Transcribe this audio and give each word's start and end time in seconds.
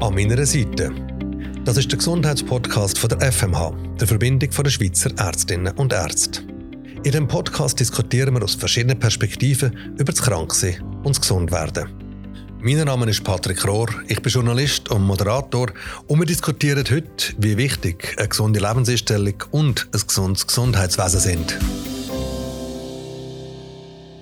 An 0.00 0.14
meiner 0.14 0.44
Seite. 0.44 0.92
Das 1.64 1.78
ist 1.78 1.90
der 1.90 1.96
Gesundheitspodcast 1.96 2.98
von 2.98 3.08
der 3.08 3.32
FMH, 3.32 3.72
der 3.98 4.06
Verbindung 4.06 4.50
der 4.50 4.70
Schweizer 4.70 5.10
Ärztinnen 5.16 5.72
und 5.78 5.94
Ärzte. 5.94 6.42
In 6.96 7.02
diesem 7.02 7.26
Podcast 7.26 7.80
diskutieren 7.80 8.34
wir 8.34 8.42
aus 8.42 8.54
verschiedenen 8.56 8.98
Perspektiven 8.98 9.94
über 9.96 10.12
das 10.12 10.20
Kranksein 10.20 10.82
und 11.02 11.08
das 11.08 11.20
Gesundwerden. 11.22 11.88
Mein 12.60 12.84
Name 12.84 13.08
ist 13.08 13.24
Patrick 13.24 13.66
Rohr, 13.66 13.88
ich 14.06 14.20
bin 14.20 14.30
Journalist 14.30 14.90
und 14.90 15.02
Moderator 15.02 15.68
und 16.06 16.18
wir 16.18 16.26
diskutieren 16.26 16.84
heute, 16.90 17.34
wie 17.38 17.56
wichtig 17.56 18.16
eine 18.18 18.28
gesunde 18.28 18.60
Lebenseinstellung 18.60 19.44
und 19.50 19.88
ein 19.94 20.02
gesundes 20.06 20.46
Gesundheitswesen 20.46 21.20
sind. 21.20 21.58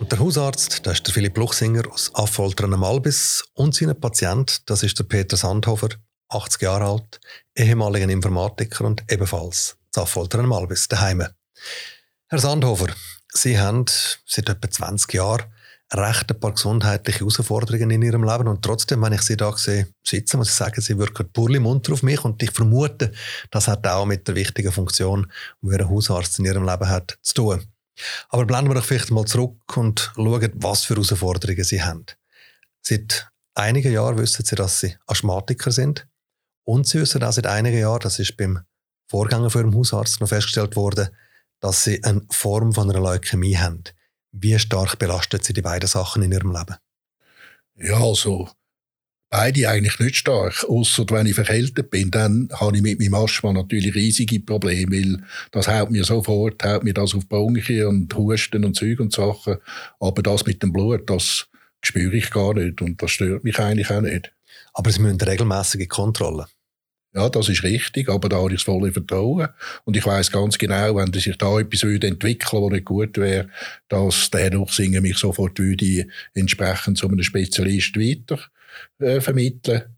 Und 0.05 0.13
der 0.13 0.19
Hausarzt, 0.19 0.87
das 0.87 0.99
ist 0.99 1.07
der 1.07 1.15
Philipp 1.15 1.39
Luchsinger 1.39 1.91
aus 1.91 2.11
Affoltern 2.15 2.75
am 2.75 2.85
Albis 2.85 3.43
und 3.55 3.75
sein 3.75 3.99
Patient, 3.99 4.61
das 4.69 4.83
ist 4.83 4.99
der 4.99 5.05
Peter 5.05 5.35
Sandhofer, 5.35 5.89
80 6.29 6.61
Jahre 6.61 6.85
alt, 6.85 7.21
ehemaliger 7.57 8.07
Informatiker 8.11 8.85
und 8.85 9.03
ebenfalls 9.11 9.79
zu 9.93 10.03
Affoltern 10.03 10.45
am 10.45 10.53
Albis, 10.53 10.89
daheim. 10.89 11.27
Herr 12.29 12.39
Sandhofer, 12.39 12.89
Sie 13.33 13.59
haben 13.59 13.87
seit 14.27 14.51
etwa 14.51 14.71
20 14.71 15.15
Jahren 15.15 15.45
recht 15.91 16.31
ein 16.31 16.39
paar 16.39 16.53
gesundheitliche 16.53 17.21
Herausforderungen 17.21 17.91
in 17.91 18.03
Ihrem 18.03 18.25
Leben 18.25 18.49
und 18.49 18.61
trotzdem, 18.61 19.01
wenn 19.01 19.15
ich 19.15 19.23
Sie 19.23 19.39
da 19.39 19.57
sehe, 19.57 19.89
sitzen, 20.07 20.37
muss 20.37 20.51
ich 20.51 20.55
sagen, 20.55 20.83
Sie 20.83 20.99
wirken 20.99 21.33
purli 21.33 21.61
munter 21.61 21.95
auf 21.95 22.03
mich 22.03 22.23
und 22.27 22.43
ich 22.43 22.51
vermute, 22.51 23.11
das 23.51 23.69
hat 23.69 23.87
auch 23.87 24.05
mit 24.05 24.29
der 24.29 24.35
wichtigen 24.35 24.71
Funktion, 24.71 25.33
die 25.63 25.75
ein 25.75 25.89
Hausarzt 25.89 26.41
in 26.41 26.45
Ihrem 26.45 26.69
Leben 26.69 26.91
hat, 26.91 27.17
zu 27.23 27.33
tun. 27.33 27.74
Aber 28.29 28.45
blenden 28.47 28.71
wir 28.71 28.75
doch 28.75 28.85
vielleicht 28.85 29.11
mal 29.11 29.25
zurück 29.25 29.77
und 29.77 30.13
schauen, 30.15 30.53
was 30.55 30.85
für 30.85 30.95
Herausforderungen 30.95 31.65
Sie 31.65 31.83
haben. 31.83 32.07
Seit 32.83 33.31
einigen 33.55 33.93
Jahren 33.93 34.19
wissen 34.19 34.45
Sie, 34.45 34.57
dass 34.57 34.81
Sie 34.81 34.97
Asthmatiker 35.07 35.71
sind. 35.71 36.07
Und 36.65 36.87
Sie 36.87 37.01
wissen 37.01 37.23
auch 37.23 37.33
seit 37.33 37.47
einigen 37.47 37.79
Jahren, 37.79 38.01
das 38.01 38.19
ist 38.19 38.37
beim 38.37 38.61
Vorgänger 39.09 39.51
für 39.51 39.63
den 39.63 39.75
Hausarzt 39.75 40.21
noch 40.21 40.29
festgestellt 40.29 40.77
worden, 40.77 41.09
dass 41.61 41.85
Sie 41.85 42.03
eine 42.03 42.23
Form 42.31 42.73
von 42.73 42.91
einer 42.91 43.01
Leukämie 43.01 43.57
haben. 43.57 43.85
Wie 44.33 44.59
stark 44.59 44.99
belastet 44.99 45.45
Sie 45.45 45.53
die 45.53 45.63
beiden 45.63 45.89
Sachen 45.89 46.23
in 46.23 46.33
Ihrem 46.33 46.53
Leben? 46.53 46.77
Ja, 47.77 47.99
also 47.99 48.51
beide 49.35 49.69
eigentlich 49.69 49.99
nicht 49.99 50.17
stark. 50.17 50.65
Außer 50.69 51.07
wenn 51.11 51.27
ich 51.27 51.35
verkältet 51.35 51.91
bin, 51.91 52.13
dann 52.13 52.49
habe 52.53 52.77
ich 52.77 52.83
mit 52.83 53.01
meinem 53.01 53.15
Asthma 53.15 53.53
natürlich 53.53 53.93
riesige 53.93 54.39
Probleme, 54.39 54.93
weil 54.93 55.25
das 55.51 55.67
haut 55.67 55.91
mir 55.91 56.05
sofort, 56.05 56.63
haut 56.65 56.85
mir 56.85 56.95
das 56.95 57.17
auf 57.17 57.29
Bronchien 57.29 57.87
und 57.89 58.15
Husten 58.15 58.65
und 58.65 58.77
Zeug 58.77 59.01
und 59.01 59.13
Sachen. 59.13 59.57
Aber 59.99 60.23
das 60.23 60.47
mit 60.47 60.63
dem 60.63 60.73
Blut, 60.73 61.11
das 61.11 61.49
spüre 61.83 62.15
ich 62.15 62.31
gar 62.31 62.55
nicht 62.55 62.81
und 62.81 63.03
das 63.03 63.11
stört 63.11 63.43
mich 63.43 63.59
eigentlich 63.59 63.91
auch 63.91 64.03
nicht. 64.03 64.33
Aber 64.73 64.93
Sie 64.93 65.01
müssen 65.01 65.21
regelmäßige 65.21 65.89
Kontrollen. 65.89 66.47
Ja, 67.13 67.29
das 67.29 67.49
ist 67.49 67.65
richtig, 67.65 68.09
aber 68.09 68.29
da 68.29 68.37
habe 68.37 68.51
ich 68.51 68.59
das 68.59 68.63
volle 68.65 68.93
Vertrauen. 68.93 69.49
Und 69.85 69.97
ich 69.97 70.07
weiß 70.07 70.31
ganz 70.31 70.59
genau, 70.59 70.95
wenn 70.95 71.13
sich 71.13 71.37
da 71.39 71.59
etwas 71.59 71.83
würde 71.83 72.07
entwickeln 72.07 72.53
würde, 72.53 72.67
was 72.67 72.73
nicht 72.73 72.85
gut 72.85 73.19
wäre, 73.19 73.49
dass 73.89 74.31
der 74.31 74.43
Herr 74.43 74.51
Durchsinger 74.51 75.01
mich 75.01 75.19
sofort 75.19 75.59
würde 75.59 76.07
entsprechend 76.35 76.99
zu 76.99 77.09
einem 77.09 77.23
Spezialist 77.23 77.97
weiter 77.97 78.39
äh, 78.99 79.21
vermitteln. 79.21 79.97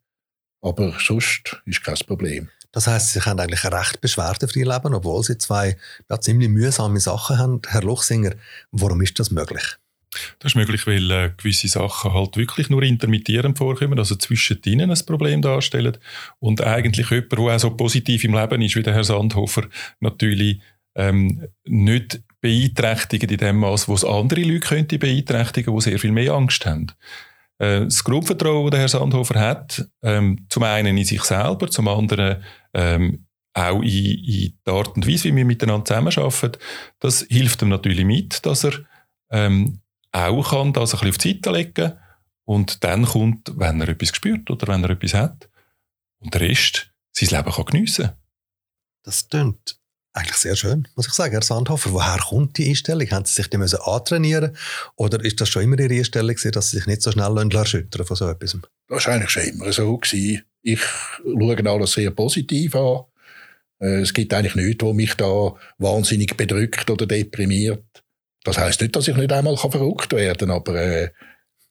Aber 0.63 0.95
sonst 0.99 1.63
ist 1.65 1.85
kein 1.85 1.97
Problem. 2.07 2.49
Das 2.73 2.87
heißt, 2.87 3.13
Sie 3.13 3.21
haben 3.21 3.41
eigentlich 3.41 3.65
ein 3.65 3.73
recht 3.73 4.01
beschwerdefrei 4.01 4.61
Leben, 4.61 4.95
obwohl 4.95 5.23
Sie 5.23 5.39
zwei 5.39 5.77
ja, 6.11 6.21
ziemlich 6.21 6.49
mühsame 6.49 7.01
Sachen 7.01 7.39
haben. 7.39 7.63
Herr 7.67 7.83
Luchsinger, 7.83 8.33
warum 8.71 9.01
ist 9.01 9.19
das 9.19 9.31
möglich? 9.31 9.63
Das 10.39 10.53
ist 10.53 10.57
möglich, 10.57 10.87
weil 10.87 11.11
äh, 11.11 11.31
gewisse 11.37 11.69
Sachen 11.69 12.13
halt 12.13 12.37
wirklich 12.37 12.71
nur 12.71 12.83
intermittierend 12.83 13.59
vorkommen, 13.59 13.99
also 13.99 14.17
zwischen 14.17 14.61
ihnen 14.65 14.91
ein 14.91 15.07
Problem 15.07 15.43
darstellen. 15.43 15.97
Und 16.39 16.61
eigentlich 16.63 17.11
jemand, 17.11 17.33
der 17.33 17.39
auch 17.39 17.59
so 17.59 17.71
positiv 17.71 18.25
im 18.25 18.35
Leben 18.35 18.63
ist, 18.63 18.77
wie 18.77 18.83
der 18.83 18.95
Herr 18.95 19.05
Sandhofer, 19.05 19.65
natürlich 20.01 20.61
ähm, 20.95 21.47
nicht 21.65 22.23
beeinträchtigen 22.41 23.29
in 23.29 23.39
dem 23.39 23.57
Maß, 23.59 23.89
wo 23.89 23.95
es 23.95 24.05
andere 24.05 24.43
Leute 24.43 24.61
könnte 24.61 24.99
beeinträchtigen, 24.99 25.75
die 25.75 25.81
sehr 25.81 25.99
viel 25.99 26.13
mehr 26.13 26.33
Angst 26.33 26.65
haben. 26.67 26.89
Äh, 27.59 27.85
das 27.85 28.05
Grundvertrauen, 28.05 28.65
das 28.65 28.71
der 28.71 28.81
Herr 28.81 28.89
Sandhofer 28.89 29.41
hat, 29.41 29.89
ähm, 30.03 30.47
zum 30.49 30.63
einen 30.63 30.97
in 30.97 31.05
sich 31.05 31.23
selber, 31.23 31.71
zum 31.71 31.89
anderen 31.89 32.43
ähm, 32.75 33.27
auch 33.55 33.81
in, 33.81 33.89
in 33.89 34.59
die 34.67 34.71
Art 34.71 34.97
und 34.97 35.07
Weise, 35.07 35.25
wie 35.25 35.37
wir 35.37 35.45
miteinander 35.45 35.85
zusammenarbeiten, 35.85 36.61
das 37.01 37.23
hilft 37.29 37.63
ihm 37.63 37.71
natürlich 37.71 38.05
mit, 38.05 38.45
dass 38.45 38.65
er 38.65 38.73
ähm, 39.31 39.81
auch 40.13 40.51
kann 40.51 40.73
das 40.73 40.95
ein 40.95 41.01
bisschen 41.01 41.09
auf 41.11 41.19
die 41.19 41.33
Seite 41.33 41.51
legen 41.51 41.93
und 42.45 42.85
dann 42.85 43.05
kommt, 43.05 43.53
wenn 43.57 43.81
er 43.81 43.89
etwas 43.89 44.15
spürt 44.15 44.51
oder 44.51 44.69
wenn 44.69 44.85
er 44.85 44.91
etwas 44.91 45.15
hat. 45.15 45.49
Und 46.19 46.33
der 46.33 46.43
Rest 46.43 46.93
sein 47.13 47.37
Leben 47.37 47.53
kann 47.53 47.65
geniessen. 47.65 48.11
Das 49.03 49.29
klingt 49.29 49.79
eigentlich 50.17 50.37
sehr 50.37 50.57
schön, 50.57 50.89
muss 50.97 51.07
ich 51.07 51.13
sagen, 51.13 51.33
Herr 51.33 51.43
Sandhofer. 51.43 51.93
Woher 51.93 52.19
kommt 52.19 52.57
die 52.57 52.69
Einstellung? 52.69 53.09
Haben 53.11 53.27
Sie 53.27 53.35
sich 53.35 53.49
die 53.49 53.59
müssen 53.59 53.79
antrainieren 53.85 54.57
oder 54.97 55.23
ist 55.23 55.41
das 55.41 55.49
schon 55.49 55.63
immer 55.63 55.79
Ihre 55.79 55.95
Einstellung 55.95 56.35
dass 56.53 56.71
Sie 56.71 56.79
sich 56.79 56.87
nicht 56.87 57.03
so 57.03 57.13
schnell 57.13 57.37
erschüttern 57.53 58.07
von 58.07 58.17
so 58.17 58.29
etwas? 58.29 58.57
Eigentlich 58.89 59.31
schon 59.31 59.43
immer 59.43 59.73
so. 59.73 59.97
Gewesen. 59.99 60.43
Ich 60.63 60.81
schaue 61.23 61.71
alles 61.71 61.93
sehr 61.93 62.11
positiv 62.11 62.75
an. 62.75 63.05
Äh, 63.79 64.01
es 64.01 64.15
gibt 64.15 64.33
eigentlich 64.33 64.55
nichts, 64.55 64.85
was 64.85 64.95
mich 64.95 65.15
da 65.15 65.55
wahnsinnig 65.79 66.37
bedrückt 66.37 66.89
oder 66.91 67.07
deprimiert. 67.07 67.85
Das 68.45 68.59
heißt 68.59 68.81
nicht, 68.81 68.97
dass 68.97 69.09
ich 69.09 69.17
nicht 69.17 69.33
einmal 69.33 69.57
verrückt 69.57 70.13
werden 70.13 70.49
kann, 70.49 70.51
aber 70.51 70.75
äh, 70.77 71.11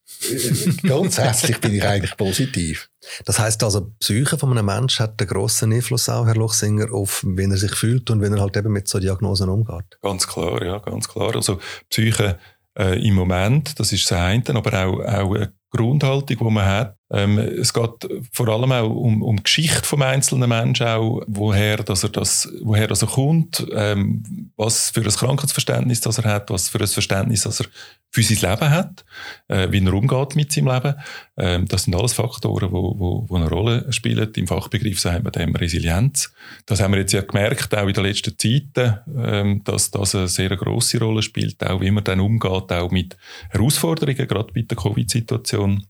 grundsätzlich 0.82 1.60
bin 1.60 1.74
ich 1.74 1.84
eigentlich 1.84 2.16
positiv. 2.16 2.88
Das 3.24 3.38
heißt 3.38 3.62
also, 3.64 3.80
die 3.80 3.92
Psyche 3.98 4.38
von 4.38 4.50
einem 4.50 4.66
Menschen 4.66 5.02
hat 5.02 5.20
einen 5.20 5.28
grossen 5.28 5.72
Einfluss 5.72 6.08
auch, 6.08 6.26
Herr 6.26 6.36
Luchsinger, 6.36 6.92
auf 6.92 7.24
wie 7.26 7.44
er 7.44 7.56
sich 7.56 7.74
fühlt 7.74 8.10
und 8.10 8.22
wie 8.22 8.26
er 8.26 8.40
halt 8.40 8.56
eben 8.56 8.72
mit 8.72 8.88
so 8.88 8.98
Diagnosen 8.98 9.48
umgeht. 9.48 9.98
Ganz 10.02 10.26
klar, 10.26 10.64
ja, 10.64 10.78
ganz 10.78 11.08
klar. 11.08 11.34
Also 11.34 11.58
Psyche 11.90 12.38
äh, 12.78 13.06
im 13.06 13.14
Moment, 13.14 13.78
das 13.78 13.92
ist 13.92 14.10
das 14.10 14.18
eine, 14.18 14.42
aber 14.54 14.86
auch, 14.86 15.00
auch 15.00 15.34
eine 15.34 15.52
Grundhaltung, 15.70 16.36
die 16.36 16.44
man 16.44 16.64
hat. 16.64 16.96
Ähm, 17.10 17.38
es 17.38 17.72
geht 17.72 18.08
vor 18.32 18.48
allem 18.48 18.72
auch 18.72 18.90
um, 18.90 19.22
um 19.22 19.36
die 19.36 19.44
Geschichte 19.44 19.82
vom 19.82 20.02
einzelnen 20.02 20.48
Menschen, 20.48 20.86
auch 20.86 21.22
woher, 21.28 21.76
dass 21.78 22.02
er 22.02 22.08
das, 22.08 22.48
woher 22.62 22.88
das 22.88 23.02
er 23.02 23.08
kommt, 23.08 23.64
ähm, 23.72 24.50
was 24.56 24.90
für 24.90 25.02
ein 25.02 25.10
Krankheitsverständnis 25.10 26.00
das 26.00 26.18
er 26.18 26.24
hat, 26.24 26.50
was 26.50 26.68
für 26.68 26.80
ein 26.80 26.86
Verständnis 26.86 27.42
das 27.42 27.60
er 27.60 27.66
für 28.10 28.22
sein 28.22 28.50
Leben 28.50 28.70
hat, 28.70 29.04
äh, 29.48 29.70
wie 29.70 29.84
er 29.84 29.92
umgeht 29.92 30.34
mit 30.36 30.50
seinem 30.50 30.68
Leben. 30.68 30.94
Ähm, 31.36 31.68
das 31.68 31.84
sind 31.84 31.94
alles 31.94 32.14
Faktoren, 32.14 32.68
die 32.68 32.72
wo, 32.72 32.98
wo, 32.98 33.26
wo 33.28 33.36
eine 33.36 33.48
Rolle 33.48 33.86
spielen. 33.92 34.32
Im 34.34 34.46
Fachbegriff 34.46 34.98
sagen 34.98 35.24
wir 35.24 35.30
dem 35.30 35.54
Resilienz. 35.54 36.32
Das 36.64 36.80
haben 36.80 36.92
wir 36.92 37.00
jetzt 37.00 37.12
ja 37.12 37.20
gemerkt, 37.20 37.76
auch 37.76 37.86
in 37.86 37.92
den 37.92 38.04
letzten 38.04 38.36
Zeiten, 38.38 38.98
ähm, 39.16 39.62
dass 39.64 39.90
das 39.90 40.14
eine 40.14 40.28
sehr 40.28 40.56
grosse 40.56 40.98
Rolle 40.98 41.22
spielt, 41.22 41.64
auch 41.64 41.80
wie 41.80 41.90
man 41.90 42.04
dann 42.04 42.20
umgeht, 42.20 42.72
auch 42.72 42.90
mit 42.90 43.16
Herausforderungen, 43.50 44.26
gerade 44.26 44.52
bei 44.52 44.62
der 44.62 44.76
Covid-Situation. 44.76 45.84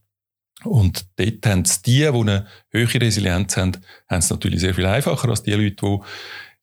Und 0.66 1.06
dort 1.16 1.47
haben 1.47 1.62
es 1.62 1.82
die, 1.82 2.00
die 2.00 2.06
eine 2.06 2.47
höhere 2.71 3.00
Resilienz 3.00 3.56
haben, 3.56 3.72
haben 4.09 4.19
es 4.19 4.31
natürlich 4.31 4.60
sehr 4.60 4.75
viel 4.75 4.87
einfacher 4.87 5.28
als 5.28 5.43
die 5.43 5.53
Leute, 5.53 5.77
die 5.77 5.99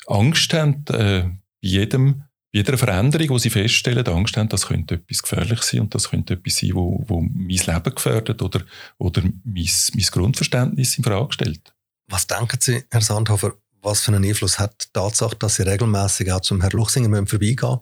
Angst 0.08 0.54
haben, 0.54 0.86
äh, 0.90 1.24
bei 1.24 1.38
jedem, 1.62 2.24
jeder 2.52 2.78
Veränderung, 2.78 3.30
die 3.30 3.40
sie 3.40 3.50
feststellen, 3.50 4.06
Angst 4.06 4.38
haben, 4.38 4.50
das 4.50 4.68
könnte 4.68 4.96
etwas 4.96 5.24
gefährlich 5.24 5.62
sein 5.62 5.82
und 5.82 5.96
das 5.96 6.10
könnte 6.10 6.34
etwas 6.34 6.58
sein, 6.58 6.72
wo, 6.74 7.04
wo 7.08 7.22
mein 7.22 7.48
Leben 7.48 7.96
gefährdet 7.96 8.42
oder, 8.42 8.62
oder 8.98 9.22
mein, 9.22 9.70
mein 9.94 10.06
Grundverständnis 10.12 10.98
in 10.98 11.04
Frage 11.04 11.34
stellt. 11.34 11.74
Was 12.08 12.28
denken 12.28 12.60
Sie, 12.60 12.84
Herr 12.92 13.02
Sandhofer, 13.02 13.54
was 13.82 14.02
für 14.02 14.14
einen 14.14 14.26
Einfluss 14.26 14.60
hat 14.60 14.86
die 14.86 14.94
Tatsache, 14.94 15.36
dass 15.38 15.56
Sie 15.56 15.64
regelmäßig 15.64 16.32
auch 16.32 16.42
zum 16.42 16.62
Herrn 16.62 16.74
Luchsinger 16.74 17.26
vorbeigehen 17.26 17.80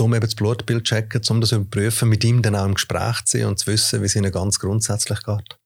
um 0.00 0.14
eben 0.14 0.22
das 0.22 0.34
Blutbild 0.34 0.86
zu 0.86 0.94
checken, 0.94 1.20
um 1.28 1.40
das 1.40 1.50
zu 1.50 1.56
überprüfen, 1.56 2.08
mit 2.08 2.24
ihm 2.24 2.42
dann 2.42 2.56
auch 2.56 2.66
im 2.66 2.74
Gespräch 2.74 3.24
zu 3.24 3.38
sein 3.38 3.46
und 3.46 3.58
zu 3.58 3.70
wissen, 3.70 4.00
wie 4.00 4.06
es 4.06 4.16
ihnen 4.16 4.32
ganz 4.32 4.58
grundsätzlich 4.58 5.22
geht? 5.22 5.58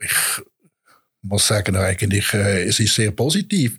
Ich 0.00 0.42
muss 1.22 1.46
sagen, 1.46 1.76
eigentlich, 1.76 2.32
äh, 2.34 2.64
es 2.64 2.80
ist 2.80 2.94
sehr 2.94 3.10
positiv. 3.10 3.78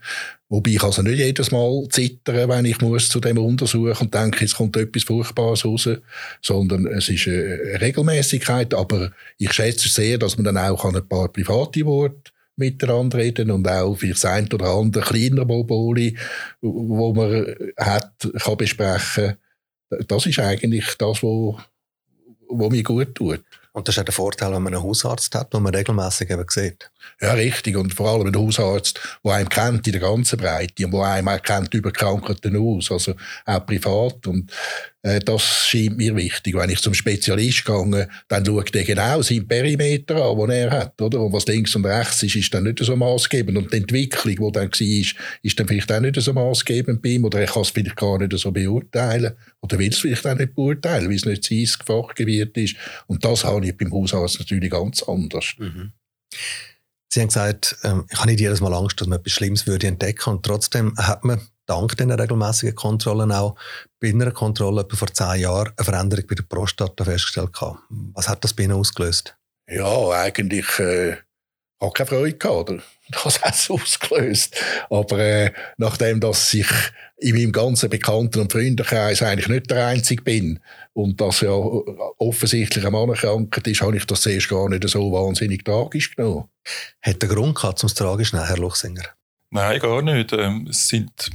Wobei 0.50 0.72
ich 0.72 0.83
also 0.83 1.01
nicht 1.01 1.19
jedes 1.19 1.51
Mal 1.51 1.88
zittere, 1.89 2.48
wenn 2.48 2.66
ich 2.66 2.80
muss 2.80 3.10
zu 3.10 3.19
dem 3.19 3.38
untersuchen 3.38 4.06
und 4.06 4.13
denke, 4.13 4.45
es 4.45 4.56
kommt 4.56 4.77
etwas 4.77 5.04
Furchtbares 5.04 5.66
raus, 5.66 5.89
sondern 6.42 6.88
es 6.88 7.10
ist 7.10 7.27
eine 7.27 7.81
Regelmäßigkeit. 7.81 8.74
Aber 8.74 9.12
ich 9.38 9.51
schätze 9.51 9.89
sehr, 9.89 10.18
dass 10.18 10.38
man 10.38 10.45
dann 10.45 10.57
auch 10.57 10.86
ein 10.86 11.07
paar 11.07 11.27
private 11.30 11.86
Worte 11.86 12.31
miteinander 12.56 13.19
reden 13.19 13.51
und 13.51 13.68
auch 13.68 13.95
für 13.95 14.07
das 14.07 14.25
ein 14.25 14.51
oder 14.51 14.68
andere 14.68 15.04
kleiner 15.04 15.45
Boboli, 15.45 16.18
wo 16.62 17.13
man 17.13 17.56
hat, 17.77 18.13
kann 18.39 18.57
besprechen 18.57 19.36
das 19.89 20.25
ist 20.25 20.39
eigentlich 20.39 20.95
das, 20.98 21.24
was 21.24 22.72
mir 22.72 22.84
gut 22.84 23.16
tut. 23.16 23.44
Und 23.74 23.88
das 23.88 23.95
ist 23.95 24.00
auch 24.00 24.06
der 24.06 24.13
Vorteil, 24.13 24.51
wenn 24.54 24.63
man 24.63 24.74
einen 24.74 24.81
Hausarzt 24.81 25.36
hat, 25.36 25.54
den 25.54 25.62
man 25.62 25.75
regelmäßig 25.75 26.31
eben 26.31 26.45
sieht. 26.50 26.89
Ja, 27.22 27.34
richtig. 27.34 27.78
Und 27.78 27.94
vor 27.94 28.10
allem 28.10 28.25
einen 28.25 28.36
Hausarzt, 28.36 29.00
der 29.24 29.34
einem 29.34 29.50
kennt 29.50 29.86
in 29.86 29.94
der 29.94 30.01
ganzen 30.01 30.39
Breite 30.39 30.86
und 30.86 30.94
der 30.94 31.01
einem 31.04 31.28
auch 31.28 31.42
kennt 31.44 31.74
über 31.75 31.92
Krankheiten 31.92 32.57
aus, 32.57 32.92
also 32.92 33.13
auch 33.45 33.66
privat. 33.68 34.25
Und 34.25 34.51
das 35.02 35.68
scheint 35.68 35.98
mir 35.98 36.16
wichtig. 36.16 36.56
Wenn 36.56 36.70
ich 36.70 36.82
zum 36.82 36.94
Spezialist 36.94 37.66
gehe, 37.66 38.10
dann 38.28 38.46
schaut 38.46 38.76
er 38.76 38.84
genau 38.84 39.22
seinen 39.22 39.48
Perimeter 39.48 40.16
an, 40.16 40.38
den 40.38 40.50
er 40.50 40.72
hat. 40.72 41.02
Oder? 41.02 41.22
Und 41.22 41.34
was 41.34 41.46
links 41.46 41.76
und 41.76 41.86
rechts 41.86 42.24
ist, 42.24 42.36
ist 42.36 42.54
dann 42.54 42.64
nicht 42.64 42.80
so 42.80 42.96
maßgebend. 42.96 43.58
Und 43.58 43.72
die 43.72 43.78
Entwicklung, 43.78 44.36
die 44.36 44.52
dann 44.52 44.72
war, 44.72 45.24
ist 45.44 45.60
dann 45.60 45.68
vielleicht 45.68 45.92
auch 45.92 46.00
nicht 46.00 46.20
so 46.20 46.34
maßgebend 46.34 47.02
bei 47.02 47.10
ihm. 47.10 47.26
Oder 47.26 47.42
er 47.42 47.48
kann 47.48 47.62
es 47.62 47.70
vielleicht 47.70 47.96
gar 47.96 48.18
nicht 48.18 48.38
so 48.38 48.52
beurteilen. 48.52 49.34
Oder 49.62 49.80
will 49.80 49.90
es 49.90 50.00
vielleicht 50.00 50.26
auch 50.26 50.36
nicht 50.36 50.56
beurteilen, 50.56 51.08
weil 51.08 51.16
es 51.16 51.26
nicht 51.26 51.44
sein 51.44 51.86
Fachgebiet 51.86 52.58
ist. 52.58 52.76
Und 53.06 53.24
das 53.24 53.46
habe 53.46 53.66
ich 53.66 53.78
beim 53.78 53.94
Hausarzt 53.94 54.40
natürlich 54.40 54.72
ganz 54.72 55.04
anders. 55.04 55.54
Mhm. 55.58 55.94
Sie 57.10 57.22
haben 57.22 57.28
gesagt, 57.28 57.78
ähm, 57.84 58.06
ich 58.12 58.18
habe 58.18 58.30
nicht 58.30 58.42
jedes 58.42 58.62
Mal 58.62 58.74
Angst, 58.74 59.00
dass 59.00 59.08
man 59.08 59.20
etwas 59.20 59.34
Schlimmes 59.34 59.66
würde 59.66 59.88
entdecken 59.88 60.30
und 60.30 60.46
trotzdem 60.46 60.96
hat 60.98 61.24
man 61.24 61.40
dank 61.68 61.96
diesen 61.96 62.12
regelmäßigen 62.12 62.75
Kontrollen 62.75 63.31
auch 63.31 63.56
bei 64.00 64.10
einer 64.10 64.31
Kontrolle 64.31 64.81
etwa 64.81 64.96
vor 64.96 65.14
zehn 65.14 65.42
Jahren 65.42 65.74
eine 65.75 65.86
Veränderung 65.86 66.25
bei 66.28 66.36
der 66.36 66.44
Prostata 66.44 67.04
festgestellt. 67.04 67.54
Gehabt. 67.54 67.80
Was 68.14 68.28
hat 68.28 68.44
das 68.44 68.54
bei 68.54 68.64
Ihnen 68.64 68.74
ausgelöst? 68.74 69.36
Ja, 69.69 70.10
eigentlich 70.12 70.80
äh, 70.80 71.18
habe 71.81 71.94
keine 71.94 72.08
Freude 72.08 72.38
gehabt. 72.38 72.69
Oder? 72.69 72.84
Das 73.24 73.42
hat 73.42 73.56
es 73.56 73.69
ausgelöst. 73.69 74.62
Aber 74.90 75.18
äh, 75.18 75.54
nachdem 75.78 76.19
dass 76.19 76.54
ich 76.54 76.68
in 77.19 77.36
meinem 77.36 77.54
ganzen 77.54 77.90
Bekannten- 77.90 78.42
und 78.42 78.52
Freundenkreis 78.52 79.22
eigentlich 79.22 79.48
nicht 79.48 79.72
der 79.72 79.88
Einzige 79.88 80.22
bin 80.24 80.60
und 80.92 81.22
das 81.22 81.40
ja 81.40 81.52
offensichtlich 81.52 82.86
ein 82.86 82.92
Mann 82.92 83.10
erkrankt 83.10 83.66
ist, 83.66 83.81
habe 83.81 83.96
ich 83.96 84.06
das 84.06 84.22
zuerst 84.22 84.50
gar 84.50 84.68
nicht 84.68 84.88
so 84.90 85.12
wahnsinnig 85.12 85.63
tragisch 85.63 86.16
genommen. 86.16 86.50
Hat 87.02 87.22
der 87.22 87.30
Grund 87.30 87.56
gehabt, 87.56 87.81
um 87.81 87.88
es 87.88 87.94
tragisch 87.94 88.31
zu 88.31 88.36
nehmen, 88.36 88.48
Herr 88.48 88.58
Luchsinger? 88.58 89.06
Nein, 89.52 89.80
gar 89.80 90.02
nicht. 90.02 90.34
Ähm, 90.34 90.68
es 90.70 90.88
sind 90.88 91.30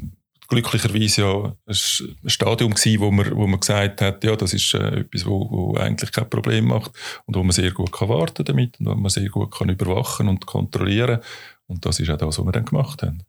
glücklicherweise 0.53 1.23
ja 1.23 1.57
ein 1.67 2.31
Stadium 2.31 2.75
gewesen, 2.75 3.01
wo 3.01 3.11
man, 3.11 3.35
wo 3.35 3.47
man 3.47 3.61
gesagt 3.61 4.03
hat, 4.03 4.23
ja, 4.23 4.37
das 4.37 4.53
ist 4.53 4.75
äh, 4.75 5.01
etwas, 5.01 5.25
wo, 5.25 5.51
wo 5.51 5.77
eigentlich 5.77 6.13
kein 6.13 6.29
Problem 6.29 6.67
macht 6.67 6.93
und 7.25 7.37
wo 7.37 7.43
man 7.43 7.53
sehr 7.53 7.71
gut 7.71 7.91
kann 7.93 8.11
warten 8.11 8.45
damit 8.45 8.79
und 8.79 8.87
wo 8.87 8.95
man 8.95 9.11
sehr 9.11 9.29
gut 9.29 9.57
kann 9.57 9.71
überwachen 9.71 10.29
und 10.29 10.47
kontrollieren 10.47 11.21
und 11.67 11.87
das 11.87 12.01
ist 12.01 12.11
auch 12.11 12.19
das, 12.19 12.39
was 12.39 12.45
wir 12.45 12.53
dann 12.53 12.67
gemacht 12.67 13.03
haben. 13.03 13.23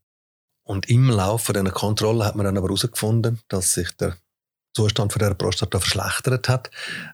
Und 0.66 0.90
im 0.90 1.10
Laufe 1.10 1.54
dieser 1.54 1.72
Kontrolle 1.72 2.26
hat 2.26 2.36
man 2.36 2.46
dann 2.46 2.58
aber 2.58 2.68
herausgefunden, 2.68 3.40
dass 3.48 3.74
sich 3.74 3.92
der 3.98 4.18
Zustand 4.76 5.14
von 5.14 5.20
der 5.20 5.34
Prostata 5.36 5.80
verschlechtert 5.80 6.50
hat. 6.50 6.72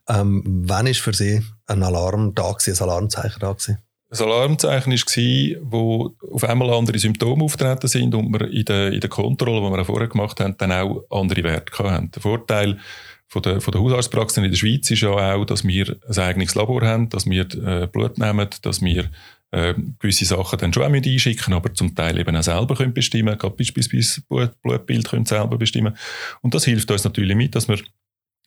Ähm, 0.07 0.43
wann 0.45 0.87
ist 0.87 1.01
für 1.01 1.13
Sie 1.13 1.45
ein 1.67 1.83
Alarm 1.83 2.33
da 2.33 2.51
gewesen, 2.51 2.75
ein 2.75 2.89
Alarmzeichen 2.89 3.39
da 3.39 3.51
gewesen? 3.51 3.79
Das 4.09 4.21
Alarmzeichen 4.21 4.91
war, 4.91 5.71
wo 5.71 6.15
auf 6.31 6.43
einmal 6.43 6.71
andere 6.71 6.97
Symptome 6.97 7.43
auftreten 7.43 7.87
sind 7.87 8.15
und 8.15 8.33
wir 8.33 8.49
in 8.49 8.65
der, 8.65 8.91
in 8.91 8.99
der 8.99 9.09
Kontrolle, 9.09 9.61
die 9.61 9.77
wir 9.77 9.85
vorher 9.85 10.07
gemacht 10.07 10.39
haben, 10.39 10.55
dann 10.57 10.71
auch 10.71 11.03
andere 11.11 11.43
Werte 11.43 11.77
hatten. 11.77 12.09
Der 12.11 12.21
Vorteil 12.21 12.79
von 13.27 13.43
der, 13.43 13.61
von 13.61 13.71
der 13.71 13.81
Hausarztpraxis 13.81 14.43
in 14.43 14.49
der 14.49 14.57
Schweiz 14.57 14.89
ist 14.89 15.01
ja 15.01 15.11
auch, 15.11 15.45
dass 15.45 15.63
wir 15.63 15.95
ein 16.07 16.17
eigenes 16.17 16.55
Labor 16.55 16.81
haben, 16.81 17.09
dass 17.09 17.27
wir 17.27 17.45
äh, 17.63 17.85
Blut 17.85 18.17
nehmen, 18.17 18.49
dass 18.63 18.81
wir 18.81 19.11
äh, 19.51 19.75
gewisse 19.99 20.25
Sachen 20.25 20.57
dann 20.57 20.73
schon 20.73 20.83
auch 20.83 20.89
mit 20.89 21.05
einschicken, 21.05 21.53
aber 21.53 21.71
zum 21.75 21.93
Teil 21.93 22.17
eben 22.17 22.35
auch 22.35 22.43
selber 22.43 22.75
können 22.75 22.93
bestimmen, 22.93 23.37
gerade 23.37 23.55
beispielsweise 23.55 24.21
Blut, 24.21 24.59
Blutbild 24.63 25.07
können 25.07 25.25
selber 25.25 25.57
bestimmen. 25.57 25.95
Und 26.41 26.55
das 26.55 26.65
hilft 26.65 26.89
uns 26.89 27.03
natürlich 27.03 27.35
mit, 27.35 27.53
dass 27.53 27.67
wir 27.67 27.77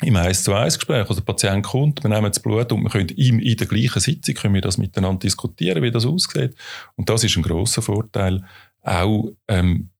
im 0.02 0.16
1 0.16 0.44
zu 0.44 0.54
1 0.54 0.78
Gespräch. 0.78 1.08
Also 1.08 1.16
der 1.16 1.22
Patient 1.22 1.64
kommt, 1.64 2.02
wir 2.02 2.10
nehmen 2.10 2.31
das 2.31 2.40
Blut 2.40 2.72
und 2.72 2.82
wir 2.82 2.90
können 2.90 3.08
ihm 3.10 3.38
in 3.38 3.56
der 3.56 3.66
gleichen 3.66 4.00
Sitzung 4.00 4.34
können 4.34 4.54
wir 4.54 4.60
das 4.60 4.78
miteinander 4.78 5.20
diskutieren, 5.20 5.82
wie 5.82 5.90
das 5.90 6.06
aussieht. 6.06 6.54
Und 6.96 7.08
das 7.08 7.25
ist 7.25 7.37
ein 7.37 7.43
großer 7.43 7.82
Vorteil 7.82 8.44
auch 8.82 9.31
ähm, 9.49 9.90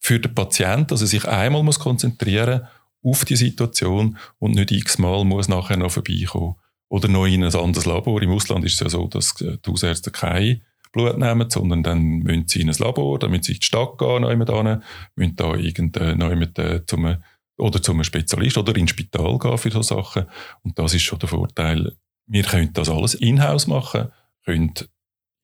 für 0.00 0.20
den 0.20 0.34
Patienten, 0.34 0.88
dass 0.88 1.00
er 1.00 1.06
sich 1.06 1.26
einmal 1.26 1.62
muss 1.62 1.78
konzentrieren 1.78 2.66
auf 3.02 3.24
die 3.24 3.36
Situation 3.36 4.18
und 4.38 4.54
nicht 4.54 4.70
x-mal 4.70 5.24
muss 5.24 5.48
nachher 5.48 5.76
noch 5.76 5.92
vorbeikommen. 5.92 6.56
Oder 6.88 7.08
noch 7.08 7.26
in 7.26 7.42
ein 7.42 7.54
anderes 7.54 7.86
Labor. 7.86 8.22
Im 8.22 8.30
Ausland 8.30 8.64
ist 8.64 8.74
es 8.74 8.80
ja 8.80 8.88
so, 8.88 9.08
dass 9.08 9.34
die 9.34 9.58
Hausärzte 9.66 10.10
kein 10.10 10.62
Blut 10.92 11.18
nehmen, 11.18 11.50
sondern 11.50 11.82
dann 11.82 12.02
müssen 12.18 12.46
sie 12.46 12.60
in 12.60 12.70
ein 12.70 12.76
Labor, 12.78 13.18
dann 13.18 13.30
müssen 13.30 13.42
sie 13.44 13.52
in 13.52 13.58
die 13.58 13.66
Stadt 13.66 13.98
gehen, 13.98 14.22
noch 14.22 14.30
jemand 14.30 14.50
hin, 14.50 14.82
müssen 15.16 15.36
da 15.36 15.54
irgendein, 15.54 16.18
noch 16.18 16.30
jemand, 16.30 16.58
äh, 16.58 16.86
zum 16.86 17.16
oder 17.56 17.82
zu 17.82 17.92
einem 17.92 18.04
Spezialist 18.04 18.58
oder 18.58 18.74
ins 18.76 18.90
Spital 18.90 19.38
gehen 19.38 19.58
für 19.58 19.70
solche 19.70 19.94
Sachen. 19.94 20.26
Und 20.62 20.78
das 20.78 20.94
ist 20.94 21.02
schon 21.02 21.18
der 21.18 21.28
Vorteil. 21.28 21.96
Wir 22.26 22.42
können 22.42 22.72
das 22.72 22.88
alles 22.88 23.14
in-house 23.14 23.66
machen, 23.66 24.08
können 24.44 24.74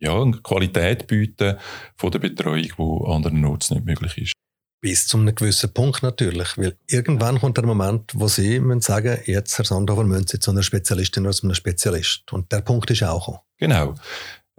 ja, 0.01 0.21
eine 0.21 0.39
Qualität 0.39 1.07
bieten 1.07 1.59
von 1.97 2.11
der 2.11 2.19
Betreuung, 2.19 2.63
die 2.63 3.13
andernorts 3.13 3.71
nicht 3.71 3.85
möglich 3.85 4.17
ist. 4.19 4.33
Bis 4.83 5.07
zu 5.07 5.19
einem 5.19 5.35
gewissen 5.35 5.75
Punkt 5.75 6.03
natürlich, 6.03 6.57
weil 6.57 6.75
irgendwann 6.89 7.39
kommt 7.39 7.59
der 7.59 7.67
Moment, 7.67 8.13
wo 8.15 8.29
Sie 8.29 8.59
müssen 8.61 8.81
sagen, 8.81 9.19
jetzt, 9.27 9.59
Herr 9.59 9.67
Sandhofer, 9.67 10.05
müssen 10.05 10.27
Sie 10.27 10.39
zu 10.39 10.53
einer 10.53 10.63
Spezialistin 10.63 11.25
oder 11.25 11.35
zu 11.35 11.43
einem 11.47 11.55
Spezialist. 11.55 12.33
Und 12.33 12.51
der 12.51 12.63
Punkt 12.63 12.91
ist 12.91 13.03
auch 13.03 13.27
gekommen. 13.27 13.45
Genau. 13.59 13.95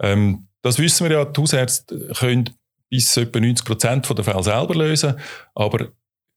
Ähm, 0.00 0.46
das 0.62 0.78
wissen 0.78 1.08
wir 1.08 1.16
ja, 1.16 1.24
die 1.24 1.40
Hausärzte 1.40 2.12
können 2.16 2.50
bis 2.88 3.16
etwa 3.16 3.40
90 3.40 3.66
Prozent 3.66 4.08
der 4.16 4.24
Fälle 4.24 4.42
selber 4.44 4.74
lösen, 4.76 5.18
aber 5.54 5.88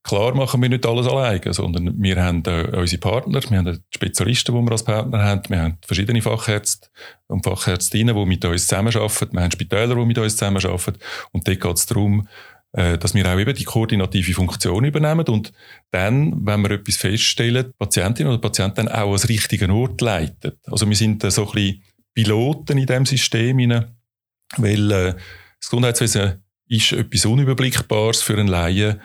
Klar 0.08 0.36
machen 0.36 0.62
wir 0.62 0.70
nicht 0.70 0.86
alles 0.86 1.08
alleine, 1.08 1.52
sondern 1.52 1.96
wir 1.98 2.24
haben 2.24 2.44
äh, 2.46 2.78
unsere 2.78 3.00
Partner, 3.00 3.42
wir 3.50 3.58
haben 3.58 3.84
Spezialisten, 3.90 4.54
die 4.54 4.62
wir 4.62 4.72
als 4.72 4.84
Partner 4.84 5.24
haben, 5.24 5.42
wir 5.48 5.60
haben 5.60 5.78
verschiedene 5.84 6.22
Fachärzte 6.22 6.90
und 7.26 7.44
Fachärztinnen, 7.44 8.16
die 8.16 8.26
mit 8.26 8.46
uns 8.46 8.68
zusammenarbeiten, 8.68 9.34
wir 9.34 9.42
haben 9.42 9.52
Spitäler, 9.52 9.96
die 9.96 10.06
mit 10.06 10.20
uns 10.20 10.38
zusammenarbeiten 10.38 11.00
und 11.32 11.48
dort 11.48 11.60
geht 11.60 11.78
es 11.78 11.88
darum, 11.88 12.28
äh, 12.74 13.00
dass 13.00 13.16
wir 13.16 13.26
auch 13.26 13.40
eben 13.40 13.56
die 13.56 13.64
koordinative 13.64 14.34
Funktion 14.34 14.86
übernehmen 14.86 15.26
und 15.26 15.54
dann, 15.90 16.46
wenn 16.46 16.62
wir 16.62 16.72
etwas 16.72 16.98
feststellen, 16.98 17.66
die 17.70 17.74
Patientin 17.80 18.28
oder 18.28 18.38
Patient 18.38 18.78
dann 18.78 18.90
auch 18.90 19.12
als 19.12 19.28
richtigen 19.28 19.72
Ort 19.72 20.02
leitet. 20.02 20.60
Also 20.68 20.88
wir 20.88 20.96
sind 20.96 21.24
so 21.32 21.48
ein 21.48 21.52
bisschen 21.52 21.84
Piloten 22.14 22.78
in 22.78 22.86
diesem 22.86 23.08
System, 23.08 23.58
rein, 23.58 23.96
weil 24.58 24.92
äh, 24.92 25.14
das 25.60 25.72
Gesundheitswesen 25.72 26.44
ist 26.68 26.92
etwas 26.92 27.26
Unüberblickbares 27.26 28.22
für 28.22 28.38
einen 28.38 28.50
Laien 28.50 29.02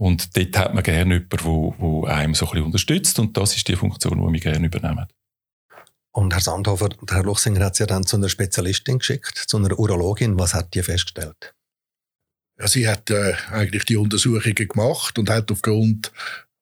und 0.00 0.34
dort 0.34 0.56
hat 0.56 0.72
man 0.72 0.82
gerne 0.82 1.26
jemanden, 1.30 2.04
der 2.04 2.16
einem 2.16 2.34
so 2.34 2.46
ein 2.46 2.52
bisschen 2.52 2.64
unterstützt. 2.64 3.18
Und 3.18 3.36
das 3.36 3.54
ist 3.54 3.68
die 3.68 3.76
Funktion, 3.76 4.18
die 4.18 4.32
wir 4.32 4.40
gerne 4.40 4.66
übernehmen. 4.66 5.06
Und 6.12 6.32
Herr 6.32 6.40
Sandhofer, 6.40 6.88
Herr 7.10 7.22
Luchsinger 7.22 7.66
hat 7.66 7.76
Sie 7.76 7.82
ja 7.82 7.86
dann 7.86 8.06
zu 8.06 8.16
einer 8.16 8.30
Spezialistin 8.30 8.98
geschickt, 8.98 9.36
zu 9.36 9.58
einer 9.58 9.78
Urologin. 9.78 10.38
Was 10.38 10.54
hat 10.54 10.72
die 10.72 10.82
festgestellt? 10.82 11.54
Ja, 12.58 12.66
sie 12.66 12.88
hat 12.88 13.10
äh, 13.10 13.34
eigentlich 13.50 13.84
die 13.84 13.98
Untersuchungen 13.98 14.54
gemacht 14.54 15.18
und 15.18 15.28
hat 15.28 15.52
aufgrund 15.52 16.10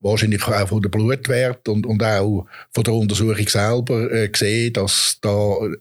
wahrscheinlich 0.01 0.43
auch 0.43 0.69
von 0.69 0.83
der 0.83 0.89
Blutwert 0.89 1.69
und, 1.69 1.87
und 1.87 2.03
auch 2.03 2.47
von 2.75 2.85
der 2.85 2.95
Untersuchung 2.95 3.49
selber 3.49 4.11
äh, 4.11 4.29
gesehen, 4.29 4.73
dass 4.73 5.19
da 5.21 5.29
noch 5.31 5.71
ein 5.71 5.75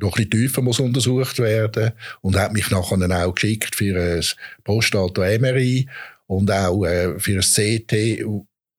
bisschen 0.00 0.30
tiefer 0.30 0.62
muss 0.62 0.80
untersucht 0.80 1.38
werden 1.38 1.92
und 2.22 2.36
hat 2.36 2.52
mich 2.52 2.70
nachher 2.70 3.24
auch 3.24 3.34
geschickt 3.36 3.76
für 3.76 3.96
ein 3.96 4.24
Prostata-MRI 4.64 5.88
und 6.26 6.50
auch 6.50 6.84
äh, 6.84 7.18
für 7.18 7.36
das 7.36 7.52
CT, 7.52 8.24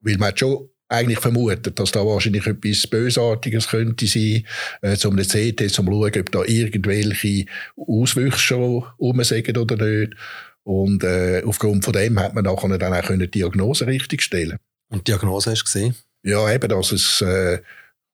weil 0.00 0.18
man 0.18 0.36
schon 0.36 0.68
eigentlich 0.88 1.18
vermutet, 1.18 1.78
dass 1.78 1.90
da 1.90 2.04
wahrscheinlich 2.06 2.46
etwas 2.46 2.86
Bösartiges 2.86 3.68
könnte 3.68 4.06
sein, 4.06 4.46
äh, 4.82 4.96
zum 4.96 5.16
CT, 5.16 5.70
zum 5.70 5.86
schauen, 5.86 6.12
ob 6.20 6.32
da 6.32 6.44
irgendwelche 6.44 7.46
Auswüchse 7.76 8.38
schon 8.38 8.84
rumsägen 8.98 9.56
oder 9.56 9.76
nicht. 9.76 10.14
Und 10.62 11.04
äh, 11.04 11.42
aufgrund 11.44 11.84
von 11.84 11.92
dem 11.92 12.18
hat 12.18 12.34
man 12.34 12.44
nachher 12.44 12.78
dann 12.78 12.94
auch 12.94 13.10
eine 13.10 13.28
Diagnose 13.28 13.86
richtig 13.86 14.22
stellen. 14.22 14.58
Und 14.88 15.06
die 15.06 15.12
Diagnose 15.12 15.50
hast 15.50 15.62
du 15.62 15.64
gesehen? 15.64 15.94
Ja, 16.22 16.52
eben, 16.52 16.68
dass 16.68 16.92
es, 16.92 17.20
äh, 17.20 17.60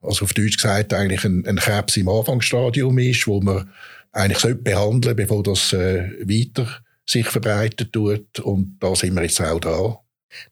also 0.00 0.24
auf 0.24 0.34
Deutsch 0.34 0.56
gesagt, 0.56 0.92
eigentlich 0.92 1.24
ein, 1.24 1.46
ein 1.46 1.56
Krebs 1.56 1.96
im 1.96 2.08
Anfangsstadium 2.08 2.98
ist, 2.98 3.26
wo 3.26 3.40
man 3.40 3.70
eigentlich 4.12 4.38
sollte 4.38 4.62
behandeln, 4.62 5.16
bevor 5.16 5.42
das 5.42 5.72
äh, 5.72 6.10
weiter 6.26 6.82
sich 7.06 7.26
verbreitet 7.26 7.92
tut. 7.92 8.40
Und 8.40 8.76
da 8.80 8.94
sind 8.94 9.14
wir 9.14 9.23
jetzt 9.23 9.40
auch 9.40 9.61
da. 9.61 9.99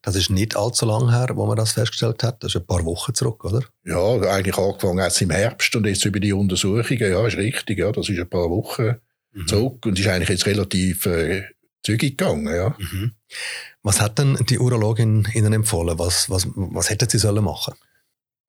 Das 0.01 0.15
ist 0.15 0.29
nicht 0.29 0.55
allzu 0.55 0.85
lang 0.85 1.09
her, 1.09 1.29
wo 1.33 1.45
man 1.45 1.57
das 1.57 1.71
festgestellt 1.71 2.23
hat. 2.23 2.43
Das 2.43 2.53
ist 2.53 2.61
ein 2.61 2.67
paar 2.67 2.85
Wochen 2.85 3.13
zurück, 3.13 3.43
oder? 3.43 3.63
Ja, 3.83 4.13
eigentlich 4.31 4.57
angefangen 4.57 5.01
hat 5.01 5.11
es 5.11 5.21
im 5.21 5.31
Herbst 5.31 5.75
und 5.75 5.85
jetzt 5.87 6.05
über 6.05 6.19
die 6.19 6.33
Untersuchungen. 6.33 7.11
Ja, 7.11 7.25
ist 7.25 7.37
richtig. 7.37 7.79
Ja, 7.79 7.91
das 7.91 8.09
ist 8.09 8.19
ein 8.19 8.29
paar 8.29 8.49
Wochen 8.49 8.95
mhm. 9.33 9.47
zurück 9.47 9.85
und 9.85 9.97
ist 9.97 10.07
eigentlich 10.07 10.29
jetzt 10.29 10.45
relativ 10.45 11.05
äh, 11.07 11.45
zügig 11.83 12.17
gegangen. 12.17 12.53
Ja. 12.53 12.75
Mhm. 12.77 13.13
Was 13.81 14.01
hat 14.01 14.19
denn 14.19 14.37
die 14.49 14.59
Urologin 14.59 15.27
Ihnen 15.33 15.53
empfohlen? 15.53 15.97
Was, 15.97 16.29
was, 16.29 16.47
was 16.53 16.89
hätten 16.89 17.09
Sie 17.09 17.17
sollen 17.17 17.43
machen? 17.43 17.73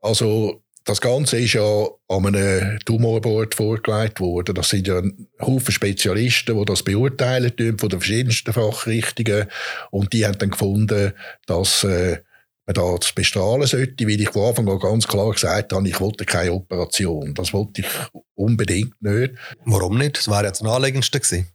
Also 0.01 0.63
das 0.85 1.01
Ganze 1.01 1.39
ist 1.39 1.53
ja 1.55 1.87
an 2.09 2.27
einem 2.27 2.79
Tumorboard 2.85 3.55
vorgelegt 3.55 4.21
worden. 4.21 4.55
Das 4.55 4.71
sind 4.71 4.87
ja 4.87 5.03
Haufen 5.41 5.73
Spezialisten, 5.73 6.59
die 6.59 6.65
das 6.65 6.83
beurteilen 6.83 7.55
tun, 7.57 7.79
von 7.79 7.89
den 7.89 8.01
verschiedensten 8.01 8.53
Fachrichtungen. 8.53 9.47
Und 9.91 10.13
die 10.13 10.27
haben 10.27 10.39
dann 10.39 10.51
gefunden, 10.51 11.13
dass 11.47 11.85
äh, 11.85 12.19
man 12.67 12.75
da 12.75 12.97
das 12.99 13.13
bestrahlen 13.13 13.67
sollte, 13.67 14.07
weil 14.07 14.21
ich 14.21 14.31
von 14.31 14.49
Anfang 14.49 14.69
an 14.69 14.79
ganz 14.79 15.07
klar 15.07 15.31
gesagt 15.31 15.73
habe, 15.73 15.89
ich 15.89 16.01
wollte 16.01 16.25
keine 16.25 16.53
Operation. 16.53 17.35
Das 17.35 17.53
wollte 17.53 17.83
ich 17.83 17.87
unbedingt 18.35 19.01
nicht. 19.01 19.35
Warum 19.65 19.99
nicht? 19.99 20.19
Das 20.19 20.29
wäre 20.29 20.47
jetzt 20.47 20.61
das 20.61 20.67
Naheliegendste 20.67 21.21
gewesen. 21.21 21.49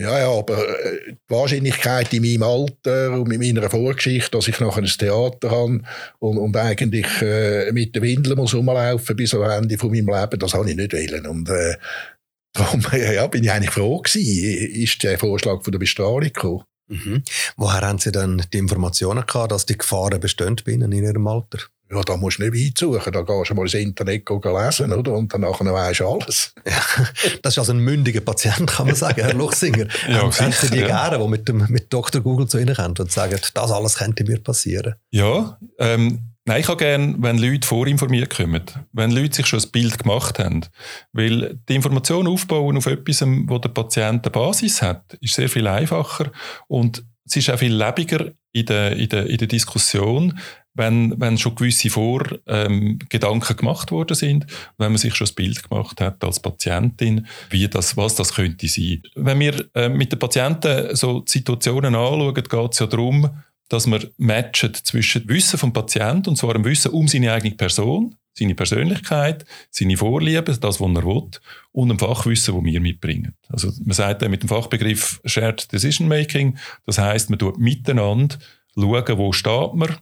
Ja, 0.00 0.18
ja, 0.18 0.30
aber 0.30 0.66
äh, 0.66 1.12
die 1.12 1.18
Wahrscheinlichkeit 1.28 2.10
in 2.14 2.22
meinem 2.22 2.42
Alter 2.42 3.12
und 3.12 3.28
mit 3.28 3.38
meiner 3.38 3.68
Vorgeschichte, 3.68 4.30
dass 4.30 4.48
ich 4.48 4.58
nachher 4.58 4.82
ein 4.82 4.86
Theater 4.86 5.50
habe 5.50 5.82
und, 6.20 6.38
und 6.38 6.56
eigentlich 6.56 7.06
äh, 7.20 7.70
mit 7.72 7.94
den 7.94 8.02
Windeln 8.02 8.38
muss 8.38 8.54
rumlaufen 8.54 9.14
bis 9.14 9.34
am 9.34 9.42
Ende 9.42 9.76
von 9.76 9.90
meinem 9.90 10.08
Leben, 10.08 10.38
das 10.38 10.54
habe 10.54 10.70
ich 10.70 10.76
nicht 10.76 10.94
wählen. 10.94 11.26
Und 11.26 11.50
äh, 11.50 11.76
darum 12.54 12.80
ja, 12.92 13.26
bin 13.26 13.44
ich 13.44 13.52
eigentlich 13.52 13.72
froh 13.72 13.98
gewesen, 13.98 14.72
ist 14.72 15.02
der 15.02 15.18
Vorschlag 15.18 15.62
von 15.62 15.70
der 15.70 15.78
Bestrahlung 15.78 16.20
gekommen. 16.20 16.64
Mhm. 16.88 17.22
Woher 17.58 17.82
haben 17.82 17.98
Sie 17.98 18.10
dann 18.10 18.42
die 18.54 18.58
Informationen 18.58 19.26
gehabt, 19.26 19.52
dass 19.52 19.66
die 19.66 19.76
Gefahren 19.76 20.18
bestehen 20.18 20.56
in 20.66 20.92
Ihrem 20.92 21.26
Alter? 21.26 21.58
Ja, 21.92 22.02
da 22.02 22.16
musst 22.16 22.38
du 22.38 22.48
nicht 22.48 22.54
weit 22.54 22.78
suchen. 22.78 23.12
Da 23.12 23.22
gehst 23.22 23.50
du 23.50 23.54
mal 23.54 23.62
ins 23.62 23.74
Internet 23.74 24.28
lesen, 24.28 24.92
oder? 24.92 25.12
Und 25.12 25.34
dann 25.34 25.42
weisst 25.42 26.00
du 26.00 26.08
alles. 26.08 26.54
Ja, 26.64 26.80
das 27.42 27.54
ist 27.54 27.58
also 27.58 27.72
ein 27.72 27.80
mündiger 27.80 28.20
Patient, 28.20 28.70
kann 28.70 28.86
man 28.86 28.94
sagen, 28.94 29.20
Herr 29.20 29.34
Luchsinger. 29.34 29.86
ja, 30.08 30.22
ähm, 30.22 30.52
Sie 30.52 30.70
die 30.70 30.78
ja. 30.78 30.86
gerne, 30.86 31.18
die 31.18 31.28
mit, 31.28 31.48
dem, 31.48 31.66
mit 31.68 31.92
Dr. 31.92 32.20
Google 32.20 32.46
zu 32.46 32.58
Ihnen 32.58 32.76
kommen 32.76 32.94
und 32.96 33.10
sagen, 33.10 33.38
das 33.54 33.70
alles 33.70 33.96
könnte 33.96 34.24
mir 34.24 34.40
passieren? 34.40 34.94
Ja, 35.10 35.58
ähm, 35.78 36.26
Nein, 36.46 36.62
ich 36.62 36.68
habe 36.68 36.78
gerne, 36.78 37.14
wenn 37.18 37.38
Leute 37.38 37.68
vorinformiert 37.68 38.34
kommen, 38.34 38.62
wenn 38.92 39.10
Leute 39.10 39.36
sich 39.36 39.46
schon 39.46 39.60
ein 39.60 39.70
Bild 39.70 39.98
gemacht 39.98 40.38
haben. 40.38 40.62
Weil 41.12 41.60
die 41.68 41.74
Information 41.74 42.26
aufbauen 42.26 42.78
auf 42.78 42.86
etwas, 42.86 43.22
wo 43.22 43.58
der 43.58 43.68
Patient 43.68 44.24
eine 44.24 44.32
Basis 44.32 44.80
hat, 44.80 45.14
ist 45.20 45.34
sehr 45.34 45.50
viel 45.50 45.66
einfacher 45.66 46.32
und 46.66 47.04
es 47.26 47.36
ist 47.36 47.50
auch 47.50 47.58
viel 47.58 47.74
lebiger 47.74 48.32
in 48.52 48.66
der, 48.66 48.96
in 48.96 49.08
der, 49.08 49.26
in 49.26 49.36
der 49.36 49.46
Diskussion, 49.46 50.38
wenn, 50.80 51.20
wenn 51.20 51.36
schon 51.36 51.54
gewisse 51.54 51.90
Vorgedanken 51.90 53.50
ähm, 53.50 53.56
gemacht 53.56 53.92
worden 53.92 54.16
sind, 54.16 54.46
wenn 54.78 54.90
man 54.90 54.98
sich 54.98 55.14
schon 55.14 55.28
ein 55.28 55.34
Bild 55.34 55.68
gemacht 55.68 56.00
hat 56.00 56.24
als 56.24 56.40
Patientin, 56.40 57.26
wie 57.50 57.68
das, 57.68 57.98
was 57.98 58.14
das 58.14 58.34
könnte 58.34 58.66
sein. 58.66 59.02
Wenn 59.14 59.38
wir 59.40 59.66
äh, 59.74 59.90
mit 59.90 60.10
den 60.10 60.18
Patienten 60.18 60.96
so 60.96 61.22
Situationen 61.26 61.94
anschauen, 61.94 62.34
geht 62.34 62.72
es 62.72 62.78
ja 62.78 62.86
darum, 62.86 63.28
dass 63.68 63.86
man 63.86 64.06
matcht 64.16 64.74
zwischen 64.74 65.28
Wissen 65.28 65.58
vom 65.58 65.72
Patienten, 65.72 66.30
und 66.30 66.36
zwar 66.36 66.54
dem 66.54 66.64
Wissen 66.64 66.92
um 66.92 67.06
seine 67.06 67.32
eigene 67.32 67.54
Person, 67.54 68.16
seine 68.32 68.54
Persönlichkeit, 68.54 69.44
seine 69.70 69.98
Vorlieben, 69.98 70.58
das, 70.60 70.80
was 70.80 70.80
er 70.80 71.04
will, 71.04 71.30
und 71.72 71.88
dem 71.90 71.98
Fachwissen, 71.98 72.54
das 72.54 72.64
wir 72.64 72.80
mitbringen. 72.80 73.34
Also 73.48 73.70
man 73.84 73.92
sagt 73.92 74.26
mit 74.28 74.42
dem 74.42 74.48
Fachbegriff 74.48 75.20
Shared 75.26 75.70
Decision 75.72 76.08
Making, 76.08 76.56
das 76.86 76.98
heißt, 76.98 77.28
man 77.28 77.38
tut 77.38 77.58
miteinander 77.58 78.38
schauen, 78.74 79.18
wo 79.18 79.32
steht 79.32 79.74
man, 79.74 79.96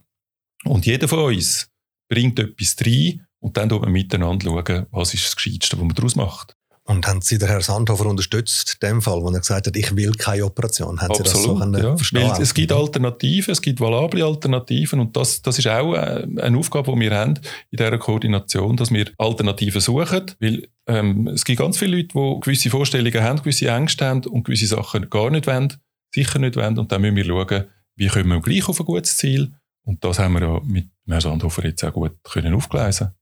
und 0.65 0.85
jeder 0.85 1.07
von 1.07 1.19
uns 1.19 1.69
bringt 2.09 2.39
etwas 2.39 2.75
rein, 2.85 3.25
und 3.41 3.55
dann 3.55 3.69
schauen 3.69 3.83
wir 3.83 3.89
miteinander, 3.89 4.45
schauen, 4.45 4.85
was 4.91 5.13
ist 5.13 5.25
das 5.25 5.35
Gescheiteste, 5.35 5.77
was 5.77 5.85
man 5.85 5.95
daraus 5.95 6.15
macht. 6.15 6.55
Und 6.89 7.05
haben 7.05 7.21
Sie 7.21 7.37
den 7.37 7.47
Herrn 7.47 7.61
Sandhofer 7.61 8.07
unterstützt, 8.07 8.79
in 8.81 8.87
dem 8.87 9.01
Fall, 9.03 9.21
wo 9.21 9.29
er 9.29 9.39
gesagt 9.39 9.67
hat, 9.67 9.77
ich 9.77 9.95
will 9.95 10.11
keine 10.13 10.43
Operation? 10.43 10.99
Haben 10.99 11.11
Absolut, 11.11 11.27
Sie 11.27 11.33
das 11.33 11.43
so 11.43 11.87
ja. 11.87 11.95
verstehen? 11.95 12.31
Weil 12.31 12.41
es 12.41 12.53
gibt 12.55 12.71
Alternativen, 12.71 13.51
es 13.51 13.61
gibt 13.61 13.79
valable 13.79 14.25
Alternativen 14.25 14.99
und 14.99 15.15
das, 15.15 15.43
das 15.43 15.59
ist 15.59 15.67
auch 15.67 15.93
äh, 15.93 16.25
eine 16.41 16.57
Aufgabe, 16.57 16.91
die 16.91 17.01
wir 17.01 17.11
haben 17.15 17.35
in 17.69 17.77
dieser 17.77 17.95
Koordination, 17.99 18.75
dass 18.75 18.91
wir 18.91 19.05
Alternativen 19.19 19.79
suchen, 19.79 20.31
weil 20.39 20.67
ähm, 20.87 21.27
es 21.27 21.45
gibt 21.45 21.59
ganz 21.59 21.77
viele 21.77 21.95
Leute, 21.95 22.07
die 22.07 22.39
gewisse 22.41 22.71
Vorstellungen 22.71 23.21
haben, 23.21 23.37
gewisse 23.37 23.67
Ängste 23.67 24.07
haben 24.07 24.25
und 24.25 24.45
gewisse 24.45 24.65
Sachen 24.65 25.11
gar 25.11 25.29
nicht 25.29 25.45
wollen, 25.45 25.71
sicher 26.11 26.39
nicht 26.39 26.55
wollen 26.55 26.79
und 26.79 26.91
dann 26.91 27.01
müssen 27.01 27.17
wir 27.17 27.25
schauen, 27.25 27.65
wie 27.97 28.07
kommen 28.07 28.29
wir 28.29 28.41
gleich 28.41 28.67
auf 28.67 28.79
ein 28.79 28.85
gutes 28.87 29.15
Ziel 29.15 29.53
und 29.89 30.03
das 30.03 30.19
haben 30.19 30.33
wir 30.33 30.41
ja 30.41 30.61
mit 30.63 30.87
Herrn 31.07 31.21
Sandhofer 31.21 31.65
jetzt 31.65 31.83
auch 31.83 31.93
gut 31.93 32.17
können 32.23 32.53
aufgleisen 32.53 33.13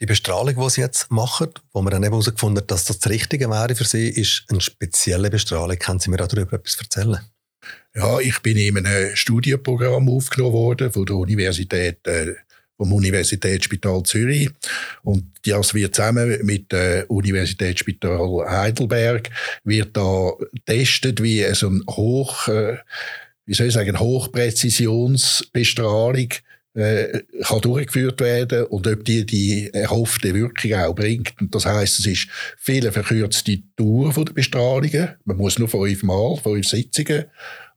die 0.00 0.06
Bestrahlung, 0.06 0.54
die 0.56 0.70
Sie 0.70 0.80
jetzt 0.80 1.10
machen, 1.10 1.50
wo 1.72 1.82
man 1.82 1.90
dann 1.90 2.02
eben 2.02 2.12
herausgefunden 2.12 2.62
hat, 2.62 2.70
dass 2.70 2.86
das 2.86 3.00
das 3.00 3.10
Richtige 3.10 3.50
wäre 3.50 3.74
für 3.74 3.84
Sie, 3.84 4.08
ist 4.08 4.44
eine 4.48 4.60
spezielle 4.60 5.28
Bestrahlung. 5.28 5.78
Können 5.78 6.00
Sie 6.00 6.08
mir 6.08 6.16
darüber 6.16 6.54
etwas 6.54 6.78
erzählen? 6.78 7.18
Ja, 7.94 8.18
ich 8.18 8.38
bin 8.40 8.56
in 8.56 8.78
einem 8.78 9.14
Studienprogramm 9.14 10.08
aufgenommen 10.08 10.54
worden 10.54 10.90
von 10.90 11.04
der 11.04 11.16
Universität, 11.16 12.06
äh, 12.06 12.34
vom 12.78 12.94
Universitätsspital 12.94 14.02
Zürich. 14.04 14.48
Und 15.02 15.24
das 15.44 15.74
wird 15.74 15.94
zusammen 15.94 16.38
mit 16.44 16.72
dem 16.72 17.04
Universitätsspital 17.08 18.46
Heidelberg 18.48 19.28
wird 19.64 19.94
da 19.94 20.32
getestet, 20.54 21.22
wie 21.22 21.44
so 21.52 21.68
ein 21.68 21.84
hoch, 21.90 22.48
äh, 22.48 22.78
wie 23.46 23.54
soll 23.54 23.68
ich 23.68 23.74
sagen, 23.74 23.98
Hochpräzisionsbestrahlung 23.98 26.28
äh, 26.74 27.22
kann 27.42 27.60
durchgeführt 27.60 28.20
werden 28.20 28.66
und 28.66 28.86
ob 28.86 29.04
die 29.04 29.26
die 29.26 29.68
erhoffte 29.72 30.32
Wirkung 30.34 30.74
auch 30.74 30.94
bringt. 30.94 31.34
Und 31.40 31.52
das 31.54 31.66
heißt, 31.66 31.98
es 31.98 32.06
ist 32.06 32.28
viel 32.56 32.90
verkürzte 32.92 33.58
Dauer 33.76 34.12
von 34.12 34.24
der 34.24 34.34
Bestrahlungen. 34.34 35.16
Man 35.24 35.36
muss 35.36 35.58
nur 35.58 35.68
fünfmal, 35.68 36.36
fünf 36.36 36.68
Sitzungen 36.68 37.24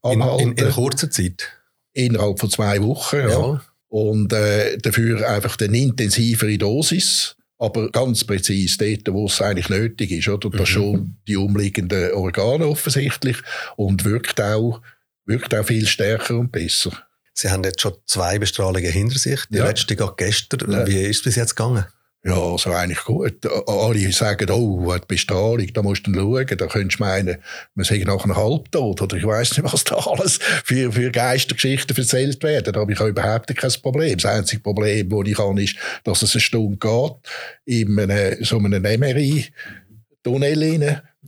anhalten. 0.04 0.52
In, 0.52 0.58
in, 0.58 0.66
in 0.66 0.72
kurzer 0.72 1.10
Zeit? 1.10 1.50
Innerhalb 1.94 2.40
von 2.40 2.50
zwei 2.50 2.82
Wochen, 2.82 3.18
ja. 3.18 3.30
ja. 3.30 3.62
Und 3.90 4.32
äh, 4.34 4.78
dafür 4.78 5.30
einfach 5.30 5.58
eine 5.60 5.78
intensivere 5.78 6.58
Dosis 6.58 7.36
aber 7.64 7.90
ganz 7.92 8.26
präzise 8.26 8.78
dort, 8.78 9.14
wo 9.14 9.26
es 9.26 9.42
eigentlich 9.42 9.70
nötig 9.70 10.12
ist. 10.12 10.28
Oder? 10.28 10.50
Das 10.50 10.62
mhm. 10.62 10.66
schon 10.66 11.16
die 11.28 11.38
umliegenden 11.38 12.12
Organe 12.12 12.68
offensichtlich 12.68 13.38
und 13.78 14.04
wirkt 14.04 14.42
auch, 14.42 14.82
wirkt 15.26 15.54
auch 15.56 15.66
viel 15.66 15.88
stärker 15.88 16.38
und 16.38 16.52
besser. 16.52 16.92
Sie 17.34 17.50
haben 17.50 17.64
jetzt 17.64 17.82
schon 17.82 17.94
zwei 18.06 18.38
Bestrahlungen 18.38 18.92
hinter 18.92 19.18
sich. 19.18 19.42
Die 19.50 19.58
ja. 19.58 19.66
letzte 19.66 19.96
gerade 19.96 20.14
gestern. 20.18 20.72
Ja. 20.72 20.88
Wie 20.88 21.02
ist 21.02 21.18
es 21.18 21.24
bis 21.24 21.36
jetzt 21.36 21.56
gegangen? 21.56 21.86
Ja, 22.26 22.38
also 22.38 22.72
eigentlich 22.72 23.04
gut. 23.04 23.46
Alle 23.68 24.12
sagen, 24.14 24.50
oh, 24.50 24.94
die 24.96 25.06
Bestrahlung, 25.06 25.68
da 25.74 25.82
musst 25.82 26.08
du 26.08 26.14
schauen. 26.14 26.48
Da 26.48 26.68
könntest 26.68 27.00
du 27.00 27.04
meinen, 27.04 27.38
man 27.76 27.84
sei 27.84 27.98
nachher 27.98 28.34
halbtot 28.34 29.02
oder 29.02 29.18
ich 29.18 29.26
weiß 29.26 29.58
nicht, 29.58 29.74
was 29.74 29.84
da 29.84 29.96
alles 29.96 30.40
für, 30.64 30.94
für 30.94 31.12
Geistergeschichten 31.12 31.98
erzählt 31.98 32.42
werden. 32.44 32.76
Aber 32.76 32.90
ich 32.90 33.00
habe 33.00 33.10
überhaupt 33.10 33.54
kein 33.54 33.72
Problem. 33.82 34.18
Das 34.18 34.32
einzige 34.32 34.62
Problem, 34.62 35.10
das 35.10 35.20
ich 35.26 35.38
habe, 35.38 35.62
ist, 35.62 35.76
dass 36.06 36.22
es 36.22 36.34
eine 36.34 36.42
Stunde 36.42 36.78
geht 36.78 37.14
in 37.66 38.00
einem, 38.00 38.42
so 38.42 38.58
einem 38.58 38.84
MRI-Tunnel 38.84 40.64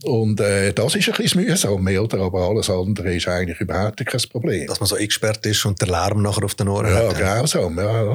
und 0.04 0.40
äh, 0.40 0.74
das 0.74 0.94
ist 0.94 1.08
ein 1.08 1.14
bisschen 1.14 1.42
mühsam, 1.42 1.86
oder? 1.86 2.18
aber 2.20 2.48
alles 2.48 2.68
andere 2.68 3.14
ist 3.14 3.28
eigentlich 3.28 3.58
überhaupt 3.60 4.04
kein 4.04 4.20
Problem. 4.30 4.66
Dass 4.66 4.78
man 4.78 4.86
so 4.86 4.96
eingesperrt 4.96 5.46
ist 5.46 5.64
und 5.64 5.80
der 5.80 5.88
Lärm 5.88 6.20
nachher 6.20 6.44
auf 6.44 6.54
den 6.54 6.68
Ohren 6.68 6.90
ja, 6.90 7.08
hat. 7.08 7.18
Ja, 7.18 7.36
grausam, 7.36 7.78
ja. 7.78 8.14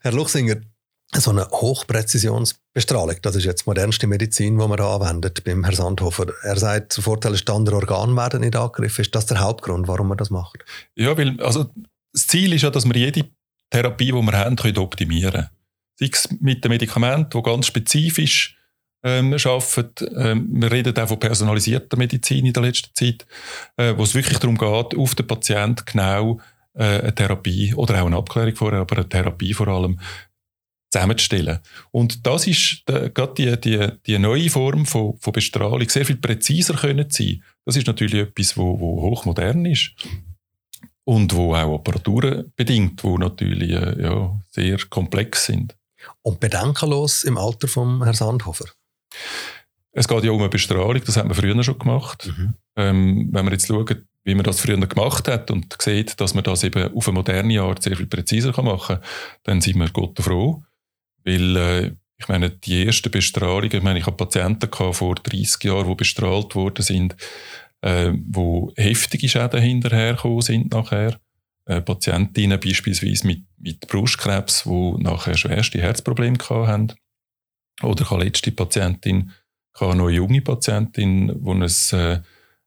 Herr 0.00 0.12
Luchsinger, 0.12 0.56
so 1.14 1.30
eine 1.30 1.48
Hochpräzisionsbestrahlung, 1.50 3.16
das 3.22 3.36
ist 3.36 3.44
jetzt 3.44 3.66
modernste 3.66 4.06
Medizin, 4.06 4.58
die 4.58 4.68
man 4.68 4.76
da 4.76 4.96
anwendet 4.96 5.42
beim 5.44 5.64
Herrn 5.64 5.76
Sandhofer. 5.76 6.26
Er 6.42 6.58
sagt, 6.58 6.98
der 6.98 7.04
Vorteil 7.04 7.32
ist, 7.32 7.48
andere 7.48 7.76
Organe 7.76 8.14
werden 8.14 8.42
nicht 8.42 8.54
angegriffen. 8.54 9.00
Ist 9.00 9.14
das 9.14 9.24
der 9.26 9.40
Hauptgrund, 9.40 9.88
warum 9.88 10.08
man 10.08 10.18
das 10.18 10.28
macht? 10.28 10.62
Ja, 10.94 11.16
weil 11.16 11.40
also 11.40 11.70
das 12.12 12.26
Ziel 12.26 12.52
ist 12.52 12.62
ja, 12.62 12.70
dass 12.70 12.84
wir 12.84 12.96
jede 12.96 13.24
Therapie, 13.70 14.12
die 14.12 14.12
wir 14.12 14.38
haben, 14.38 14.58
optimieren 14.76 15.32
können 15.32 15.61
es 16.10 16.28
mit 16.40 16.64
dem 16.64 16.70
Medikament, 16.70 17.34
das 17.34 17.42
ganz 17.42 17.66
spezifisch 17.66 18.56
ähm, 19.02 19.34
arbeitet. 19.34 20.10
Ähm, 20.16 20.48
wir 20.50 20.70
reden 20.70 20.96
auch 20.96 21.08
von 21.08 21.18
personalisierter 21.18 21.96
Medizin 21.96 22.46
in 22.46 22.52
der 22.52 22.62
letzten 22.62 22.94
Zeit, 22.94 23.26
äh, 23.76 23.94
wo 23.96 24.04
es 24.04 24.14
wirklich 24.14 24.38
darum 24.38 24.56
geht, 24.56 24.96
auf 24.98 25.14
den 25.14 25.26
Patienten 25.26 25.84
genau 25.84 26.40
äh, 26.74 27.00
eine 27.00 27.14
Therapie 27.14 27.74
oder 27.74 28.02
auch 28.02 28.06
eine 28.06 28.16
Abklärung 28.16 28.54
vorher, 28.54 28.80
aber 28.80 28.96
eine 28.96 29.08
Therapie 29.08 29.54
vor 29.54 29.68
allem 29.68 29.98
zusammenzustellen. 30.90 31.58
Und 31.90 32.26
das 32.26 32.46
ist 32.46 32.82
äh, 32.88 33.10
gerade 33.10 33.34
die, 33.34 33.60
die, 33.60 33.88
die 34.06 34.18
neue 34.18 34.50
Form 34.50 34.86
von, 34.86 35.16
von 35.18 35.32
Bestrahlung, 35.32 35.88
sehr 35.88 36.04
viel 36.04 36.16
präziser 36.16 36.74
können 36.74 37.10
sein. 37.10 37.42
Das 37.64 37.76
ist 37.76 37.86
natürlich 37.86 38.28
etwas, 38.28 38.56
wo, 38.56 38.78
wo 38.78 39.02
hochmodern 39.02 39.64
ist 39.64 39.92
und 41.04 41.34
wo 41.34 41.54
auch 41.54 41.72
Operaturen 41.72 42.52
bedingt, 42.56 43.02
wo 43.02 43.16
natürlich 43.18 43.70
äh, 43.70 44.02
ja, 44.02 44.38
sehr 44.50 44.78
komplex 44.88 45.46
sind 45.46 45.74
und 46.22 46.40
bedenkenlos 46.40 47.24
im 47.24 47.38
Alter 47.38 47.68
von 47.68 48.02
Herrn 48.02 48.14
Sandhofer? 48.14 48.66
Es 49.92 50.08
geht 50.08 50.24
ja 50.24 50.30
um 50.30 50.40
eine 50.40 50.48
Bestrahlung, 50.48 51.02
das 51.04 51.16
hat 51.16 51.26
man 51.26 51.34
früher 51.34 51.62
schon 51.62 51.78
gemacht. 51.78 52.26
Mhm. 52.26 52.54
Ähm, 52.76 53.28
wenn 53.30 53.44
man 53.44 53.52
jetzt 53.52 53.66
schaut, 53.66 53.94
wie 54.24 54.34
man 54.34 54.44
das 54.44 54.60
früher 54.60 54.78
gemacht 54.78 55.28
hat 55.28 55.50
und 55.50 55.76
sieht, 55.80 56.20
dass 56.20 56.34
man 56.34 56.44
das 56.44 56.64
eben 56.64 56.94
auf 56.94 57.08
eine 57.08 57.14
moderne 57.14 57.60
Art 57.60 57.82
sehr 57.82 57.96
viel 57.96 58.06
präziser 58.06 58.50
machen 58.62 58.96
kann, 58.96 59.04
dann 59.42 59.60
sind 59.60 59.78
wir 59.78 59.90
Gott 59.90 60.18
froh. 60.20 60.62
Weil, 61.24 61.56
äh, 61.56 61.92
ich 62.18 62.28
meine, 62.28 62.50
die 62.50 62.86
ersten 62.86 63.10
Bestrahlungen, 63.10 63.72
ich 63.72 63.82
meine, 63.82 63.98
ich 63.98 64.06
habe 64.06 64.16
Patienten 64.16 64.70
gehabt 64.70 64.96
vor 64.96 65.16
30 65.16 65.64
Jahren, 65.64 65.88
die 65.88 65.94
bestrahlt 65.94 66.54
worden 66.54 66.82
sind, 66.82 67.16
äh, 67.82 68.12
wo 68.26 68.72
heftige 68.76 69.28
Schäden 69.28 69.60
hinterhergekommen 69.60 70.40
sind 70.40 70.72
nachher 70.72 71.18
äh, 71.66 71.80
Patientinnen 71.80 72.58
beispielsweise 72.58 73.26
mit, 73.26 73.42
mit 73.62 73.86
Brustkrebs, 73.88 74.64
die 74.64 74.94
nachher 74.98 75.36
schwerste 75.36 75.80
Herzprobleme 75.80 76.38
haben. 76.50 76.92
Oder 77.82 78.02
ich 78.02 78.10
habe 78.10 78.24
letzte 78.24 78.52
Patientin, 78.52 79.32
ich 79.74 79.80
habe 79.80 79.92
eine 79.92 80.10
junge 80.10 80.42
Patientin, 80.42 81.28
die 81.28 81.50
ein, 81.50 81.62
äh, 81.62 82.20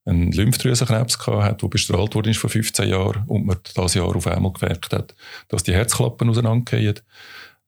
einen 0.05 0.31
Lymphdrüsenkrebs 0.31 1.19
hat, 1.27 1.61
der 1.61 1.67
bestrahlt 1.67 2.15
wurde 2.15 2.33
vor 2.33 2.49
15 2.49 2.89
Jahren 2.89 3.23
und 3.27 3.45
man 3.45 3.57
das 3.73 3.93
Jahr 3.93 4.15
auf 4.15 4.27
einmal 4.27 4.53
gemerkt 4.53 4.93
hat, 4.93 5.15
dass 5.47 5.63
die 5.63 5.73
Herzklappen 5.73 6.29
auseinandergehen. 6.29 6.99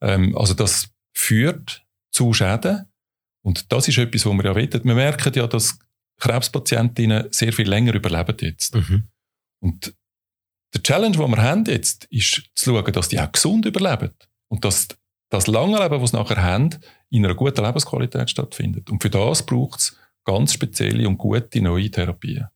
Ähm, 0.01 0.37
also 0.37 0.53
das 0.53 0.89
führt 1.13 1.85
zu 2.11 2.33
Schäden 2.33 2.85
Und 3.41 3.71
das 3.71 3.87
ist 3.87 3.97
etwas, 3.97 4.25
was 4.25 4.33
wir 4.33 4.45
ja 4.45 4.55
wollen. 4.55 4.83
Wir 4.83 4.95
merken 4.95 5.33
ja, 5.33 5.47
dass 5.47 5.79
Krebspatientinnen 6.19 7.27
sehr 7.31 7.53
viel 7.53 7.67
länger 7.67 7.93
überleben 7.93 8.37
jetzt. 8.41 8.75
Mhm. 8.75 9.07
Und 9.59 9.93
der 10.73 10.83
Challenge, 10.83 11.17
den 11.17 11.29
wir 11.29 11.41
haben 11.41 11.65
jetzt, 11.65 12.05
ist 12.05 12.43
zu 12.55 12.71
schauen, 12.71 12.93
dass 12.93 13.09
die 13.09 13.19
auch 13.19 13.31
gesund 13.31 13.65
überleben. 13.65 14.11
Und 14.49 14.63
dass 14.65 14.87
das 15.29 15.47
lange 15.47 15.77
Leben, 15.77 16.01
das 16.01 16.11
sie 16.11 16.17
nachher 16.17 16.41
haben, 16.41 16.69
in 17.09 17.25
einer 17.25 17.35
guten 17.35 17.63
Lebensqualität 17.63 18.29
stattfindet. 18.29 18.89
Und 18.89 19.01
für 19.01 19.09
das 19.09 19.45
braucht 19.45 19.79
es 19.79 19.97
ganz 20.25 20.53
spezielle 20.53 21.07
und 21.07 21.17
gute 21.17 21.61
neue 21.61 21.89
Therapien. 21.89 22.47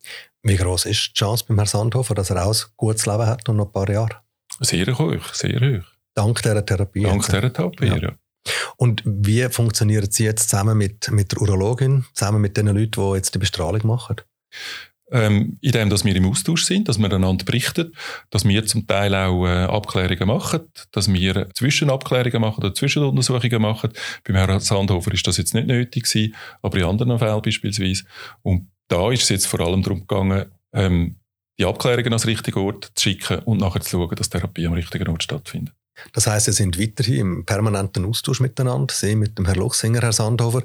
Wie 0.44 0.56
groß 0.56 0.86
ist 0.86 1.10
die 1.10 1.14
Chance 1.14 1.46
beim 1.48 1.58
Herrn 1.58 1.68
Sandhofer, 1.68 2.16
dass 2.16 2.30
er 2.30 2.46
auch 2.46 2.54
ein 2.54 2.72
gutes 2.76 3.06
Leben 3.06 3.26
hat 3.26 3.48
und 3.48 3.58
noch 3.58 3.68
ein 3.68 3.72
paar 3.72 3.90
Jahre? 3.90 4.22
Sehr 4.60 4.98
hoch, 4.98 5.34
sehr 5.34 5.60
hoch. 5.60 5.86
Dank 6.14 6.42
dieser 6.42 6.66
Therapie. 6.66 7.04
Dank 7.04 7.26
dieser 7.26 7.54
Therapie, 7.54 7.88
ja. 7.88 7.98
ja. 7.98 8.16
Und 8.76 9.04
wie 9.06 9.48
funktionieren 9.50 10.10
Sie 10.10 10.24
jetzt 10.24 10.50
zusammen 10.50 10.78
mit, 10.78 11.10
mit 11.12 11.32
der 11.32 11.42
Urologin, 11.42 12.06
zusammen 12.14 12.42
mit 12.42 12.58
den 12.58 12.68
Leuten, 12.68 13.02
die 13.02 13.16
jetzt 13.16 13.36
die 13.36 13.40
Bestrahlung 13.40 13.86
machen? 13.86 14.18
Ähm, 15.14 15.58
indem 15.60 15.90
dass 15.90 16.06
wir 16.06 16.16
im 16.16 16.26
Austausch 16.26 16.64
sind, 16.64 16.88
dass 16.88 16.98
wir 16.98 17.12
einander 17.12 17.44
berichten, 17.44 17.94
dass 18.30 18.46
wir 18.46 18.66
zum 18.66 18.88
Teil 18.88 19.14
auch 19.14 19.46
äh, 19.46 19.66
Abklärungen 19.66 20.28
machen, 20.28 20.62
dass 20.92 21.12
wir 21.12 21.50
Zwischenabklärungen 21.54 22.40
machen 22.40 22.64
oder 22.64 22.74
Zwischenuntersuchungen 22.74 23.62
machen. 23.62 23.92
Beim 24.24 24.38
Herrn 24.38 24.60
Sandhofer 24.62 25.14
ist 25.14 25.28
das 25.28 25.38
jetzt 25.38 25.54
nicht 25.54 25.68
nötig 25.68 26.04
gewesen, 26.04 26.34
aber 26.62 26.78
in 26.78 26.86
anderen 26.86 27.20
Fällen 27.20 27.42
beispielsweise. 27.42 28.06
Und 28.42 28.72
da 28.88 29.12
ist 29.12 29.24
es 29.24 29.30
jetzt 29.30 29.48
vor 29.48 29.60
allem 29.60 29.84
darum 29.84 30.02
gegangen, 30.08 30.46
ähm, 30.74 31.18
die 31.60 31.66
Abklärungen 31.66 32.14
an 32.14 32.20
den 32.20 32.30
richtigen 32.30 32.60
Ort 32.60 32.92
zu 32.96 33.04
schicken 33.04 33.40
und 33.40 33.60
nachher 33.60 33.82
zu 33.82 33.92
schauen, 33.92 34.16
dass 34.16 34.30
Therapie 34.30 34.66
am 34.66 34.74
richtigen 34.74 35.08
Ort 35.10 35.24
stattfindet. 35.24 35.76
Das 36.14 36.28
heißt, 36.28 36.46
Sie 36.46 36.54
sind 36.54 36.80
weiterhin 36.80 37.20
im 37.20 37.46
permanenten 37.46 38.06
Austausch 38.06 38.40
miteinander. 38.40 38.94
Sie 38.94 39.16
mit 39.16 39.38
dem 39.38 39.46
Herrn 39.46 39.60
Luchsinger, 39.60 40.02
Herr 40.02 40.14
Sandhofer, 40.14 40.64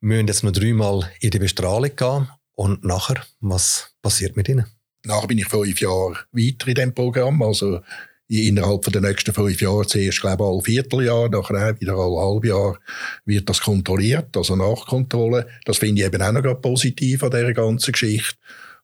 müssen 0.00 0.26
jetzt 0.26 0.42
noch 0.42 0.52
dreimal 0.52 1.10
in 1.20 1.30
die 1.30 1.38
Bestrahlung 1.38 1.94
gehen. 1.94 2.28
Und 2.54 2.84
nachher, 2.84 3.22
was 3.40 3.94
passiert 4.02 4.36
mit 4.36 4.48
Ihnen? 4.48 4.66
Nachher 5.04 5.26
bin 5.26 5.38
ich 5.38 5.48
fünf 5.48 5.80
Jahre 5.80 6.16
weiter 6.32 6.68
in 6.68 6.74
diesem 6.74 6.94
Programm. 6.94 7.42
Also 7.42 7.80
innerhalb 8.28 8.82
der 8.92 9.00
nächsten 9.00 9.34
fünf 9.34 9.60
Jahre, 9.60 9.86
zuerst 9.86 10.20
glaube 10.20 10.44
ich 10.44 10.48
alle 10.48 10.62
Vierteljahr, 10.62 11.28
nachher 11.28 11.80
wieder 11.80 11.94
alle 11.94 12.20
halb 12.20 12.44
Jahr 12.44 12.78
wird 13.24 13.48
das 13.48 13.60
kontrolliert, 13.60 14.36
also 14.36 14.56
Nachkontrolle. 14.56 15.48
Das 15.64 15.78
finde 15.78 16.02
ich 16.02 16.06
eben 16.06 16.22
auch 16.22 16.32
noch 16.32 16.60
positiv 16.60 17.22
an 17.24 17.30
dieser 17.30 17.52
ganzen 17.52 17.92
Geschichte. 17.92 18.38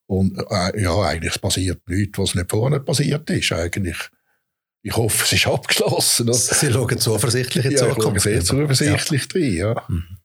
Und 0.07 0.39
äh, 0.39 0.83
ja, 0.83 1.01
eigentlich 1.03 1.41
passiert 1.41 1.89
nichts, 1.89 2.19
was 2.19 2.35
nicht 2.35 2.51
vorne 2.51 2.81
passiert 2.81 3.29
ist. 3.31 3.53
Eigentlich 3.53 3.97
ich 4.83 4.97
hoffe, 4.97 5.25
es 5.25 5.33
ist 5.33 5.47
abgeschlossen. 5.47 6.33
Sie 6.33 6.73
schauen 6.73 6.99
zuversichtlich 6.99 7.65
in 7.65 7.71
die 7.73 7.77
ja, 7.77 7.89
Zukunft. 7.89 8.23
sehr 8.23 8.43
zuversichtlich 8.43 9.23
ja. 9.23 9.29
drin, 9.29 9.57
ja. 9.57 9.85
Mhm. 9.89 10.19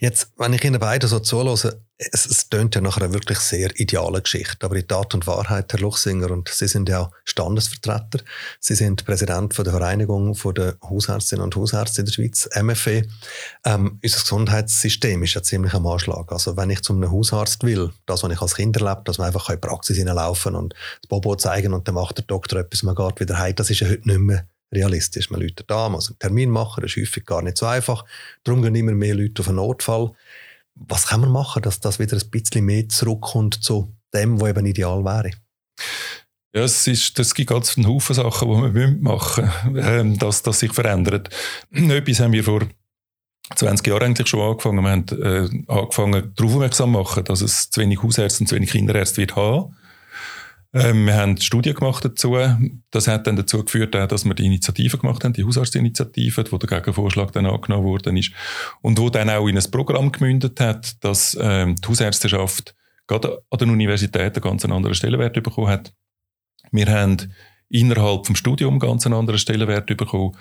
Jetzt, 0.00 0.32
wenn 0.36 0.52
ich 0.52 0.64
Ihnen 0.64 0.80
beide 0.80 1.06
so 1.06 1.20
zuhöre, 1.20 1.80
es, 2.10 2.26
es 2.26 2.48
tönt 2.48 2.74
ja 2.74 2.80
nach 2.80 2.96
einer 2.96 3.12
wirklich 3.12 3.38
sehr 3.38 3.78
idealen 3.78 4.22
Geschichte. 4.22 4.66
Aber 4.66 4.74
in 4.74 4.88
Tat 4.88 5.14
und 5.14 5.26
Wahrheit, 5.26 5.72
Herr 5.72 5.80
Luchsinger, 5.80 6.30
und 6.30 6.48
Sie 6.48 6.66
sind 6.66 6.88
ja 6.88 7.10
Standesvertreter. 7.24 8.24
Sie 8.58 8.74
sind 8.74 9.04
Präsident 9.04 9.54
von 9.54 9.64
der 9.64 9.74
Vereinigung 9.74 10.36
der 10.54 10.76
Hausärztinnen 10.82 11.44
und 11.44 11.54
Hausärzte 11.54 12.00
in 12.00 12.06
der 12.06 12.12
Schweiz, 12.12 12.48
MFE. 12.60 13.06
Ähm, 13.64 14.00
unser 14.02 14.20
Gesundheitssystem 14.20 15.22
ist 15.22 15.34
ja 15.34 15.42
ziemlich 15.42 15.74
am 15.74 15.86
Anschlag. 15.86 16.32
Also, 16.32 16.56
wenn 16.56 16.70
ich 16.70 16.82
zu 16.82 16.92
einem 16.92 17.10
Hausarzt 17.10 17.62
will, 17.62 17.90
das, 18.06 18.22
was 18.22 18.32
ich 18.32 18.40
als 18.40 18.56
Kind 18.56 18.76
erlebt 18.76 19.08
dass 19.08 19.18
man 19.18 19.28
einfach 19.28 19.48
in 19.50 19.56
die 19.56 19.66
Praxis 19.66 19.96
hineinlaufen 19.96 20.54
und 20.54 20.74
das 21.02 21.08
Bobo 21.08 21.36
zeigen 21.36 21.72
und 21.72 21.86
dann 21.86 21.94
macht 21.94 22.18
der 22.18 22.24
Doktor 22.24 22.60
etwas, 22.60 22.82
man 22.82 22.94
geht 22.94 23.20
wieder 23.20 23.38
heim, 23.38 23.54
das 23.54 23.70
ist 23.70 23.80
ja 23.80 23.88
heute 23.88 24.08
nicht 24.08 24.20
mehr 24.20 24.46
realistisch. 24.72 25.30
Man 25.30 25.40
läutet 25.40 25.70
da, 25.70 25.88
muss 25.88 26.08
einen 26.08 26.18
Termin 26.18 26.50
machen, 26.50 26.82
das 26.82 26.92
ist 26.92 27.02
häufig 27.02 27.26
gar 27.26 27.42
nicht 27.42 27.56
so 27.56 27.66
einfach. 27.66 28.04
Darum 28.44 28.62
gehen 28.62 28.74
immer 28.74 28.92
mehr 28.92 29.14
Leute 29.14 29.42
auf 29.42 29.48
einen 29.48 29.56
Notfall. 29.56 30.12
Was 30.74 31.06
kann 31.06 31.20
man 31.20 31.30
machen, 31.30 31.62
dass 31.62 31.80
das 31.80 31.98
wieder 31.98 32.16
ein 32.16 32.30
bisschen 32.30 32.64
mehr 32.64 32.88
zurückkommt 32.88 33.62
zu 33.62 33.94
dem, 34.14 34.40
was 34.40 34.50
eben 34.50 34.66
ideal 34.66 35.04
wäre? 35.04 35.30
Ja, 36.54 36.62
es, 36.62 36.86
ist, 36.86 37.18
es 37.18 37.34
gibt 37.34 37.48
ganz 37.48 37.76
einen 37.76 37.86
Haufen 37.86 38.14
Sachen, 38.14 38.48
die 38.48 38.74
wir 38.74 38.88
machen 39.00 39.50
müssen, 39.70 39.88
ähm, 39.88 40.18
dass 40.18 40.42
das 40.42 40.58
sich 40.58 40.72
verändert. 40.72 41.30
Etwas 41.70 42.20
haben 42.20 42.32
wir 42.32 42.44
vor 42.44 42.68
20 43.54 43.86
Jahren 43.86 44.02
eigentlich 44.02 44.28
schon 44.28 44.40
angefangen. 44.40 44.82
Wir 44.82 44.90
haben 44.90 45.64
äh, 45.66 45.72
angefangen, 45.72 46.32
darauf 46.36 46.54
aufmerksam 46.54 46.92
zu 46.92 46.98
machen, 46.98 47.24
dass 47.24 47.40
es 47.40 47.70
zu 47.70 47.80
wenig 47.80 48.02
Hausärzte 48.02 48.42
und 48.42 48.48
zu 48.48 48.54
wenig 48.54 48.70
Kinderärzte 48.70 49.18
wird 49.18 49.34
haben. 49.34 49.74
Ähm, 50.74 51.06
wir 51.06 51.14
haben 51.16 51.36
Studien 51.38 51.74
gemacht 51.74 52.04
dazu. 52.04 52.36
Das 52.90 53.06
hat 53.06 53.26
dann 53.26 53.36
dazu 53.36 53.62
geführt, 53.64 53.94
dass 53.94 54.24
wir 54.24 54.34
die 54.34 54.46
Initiative 54.46 54.96
gemacht 54.98 55.22
haben, 55.22 55.34
die 55.34 55.44
Hausarztinitiative, 55.44 56.44
wo 56.50 56.56
der 56.56 56.68
Gegenvorschlag 56.68 57.32
dann 57.32 57.46
angenommen 57.46 57.84
worden 57.84 58.16
ist 58.16 58.32
und 58.80 58.98
wo 58.98 59.10
dann 59.10 59.28
auch 59.28 59.48
in 59.48 59.58
ein 59.58 59.70
Programm 59.70 60.12
gemündet 60.12 60.60
hat, 60.60 61.02
dass 61.04 61.36
ähm, 61.40 61.76
die 61.76 61.88
Hausärzteschaft 61.88 62.74
gerade 63.06 63.42
an 63.50 63.58
den 63.58 63.70
Universitäten 63.70 64.40
ganz 64.40 64.64
einen 64.64 64.72
anderen 64.72 64.94
Stellenwert 64.94 65.34
bekommen 65.34 65.68
hat. 65.68 65.92
Wir 66.70 66.86
haben 66.86 67.18
innerhalb 67.68 68.26
vom 68.26 68.36
Studium 68.36 68.78
ganz 68.78 69.06
anderen 69.06 69.38
Stellenwert 69.38 69.86
bekommen. 69.86 70.36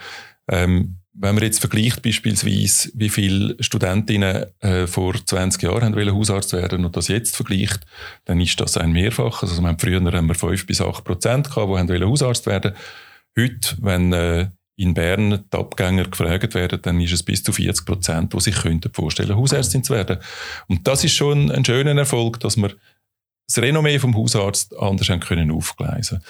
Ähm, 0.48 1.01
wenn 1.14 1.36
man 1.36 1.44
jetzt 1.44 1.60
vergleicht 1.60 2.02
beispielsweise, 2.02 2.90
wie 2.94 3.10
viele 3.10 3.56
Studentinnen 3.60 4.46
äh, 4.60 4.88
vor 4.88 5.14
20 5.14 5.62
Jahren 5.64 5.96
wollen 5.96 6.16
Hausarzt 6.16 6.54
werden 6.54 6.86
und 6.86 6.96
das 6.96 7.10
jetzt 7.10 7.36
vergleicht, 7.36 7.82
dann 8.26 8.40
ist 8.40 8.60
das 8.62 8.78
ein 8.78 8.92
Mehrfaches. 8.94 9.50
Also 9.50 9.64
haben 9.64 9.80
früher 9.80 10.02
haben 10.02 10.28
wir 10.28 10.36
5 10.36 10.66
bis 10.66 10.82
8 10.82 11.04
Prozent 11.04 11.50
gehabt, 11.50 11.68
die 11.68 11.90
wollen 11.90 12.10
Hausarzt 12.10 12.46
werden. 12.46 12.74
Heute, 13.38 13.78
wenn 13.82 14.14
äh, 14.14 14.48
in 14.78 14.94
Bern 14.94 15.44
die 15.54 15.58
Abgänger 15.58 16.06
gefragt 16.06 16.56
werden, 16.56 16.80
dann 16.82 17.00
ist 17.00 17.12
es 17.12 17.24
bis 17.24 17.44
zu 17.44 17.52
40 17.52 17.86
Prozent, 17.86 18.34
die 18.34 18.40
sich 18.40 18.56
könnten 18.56 18.92
vorstellen, 18.94 19.36
Hausärztin 19.36 19.84
zu 19.84 19.94
werden. 19.94 20.18
Und 20.68 20.88
das 20.88 21.04
ist 21.04 21.14
schon 21.14 21.52
ein 21.52 21.64
schöner 21.64 21.96
Erfolg, 21.96 22.40
dass 22.40 22.58
wir 22.58 22.72
das 23.56 23.64
Renommee 23.64 24.00
vom 24.00 24.16
Hausarzt 24.16 24.78
anders 24.78 25.10
haben 25.10 25.20
können 25.20 25.52
aufgleisen. 25.52 26.22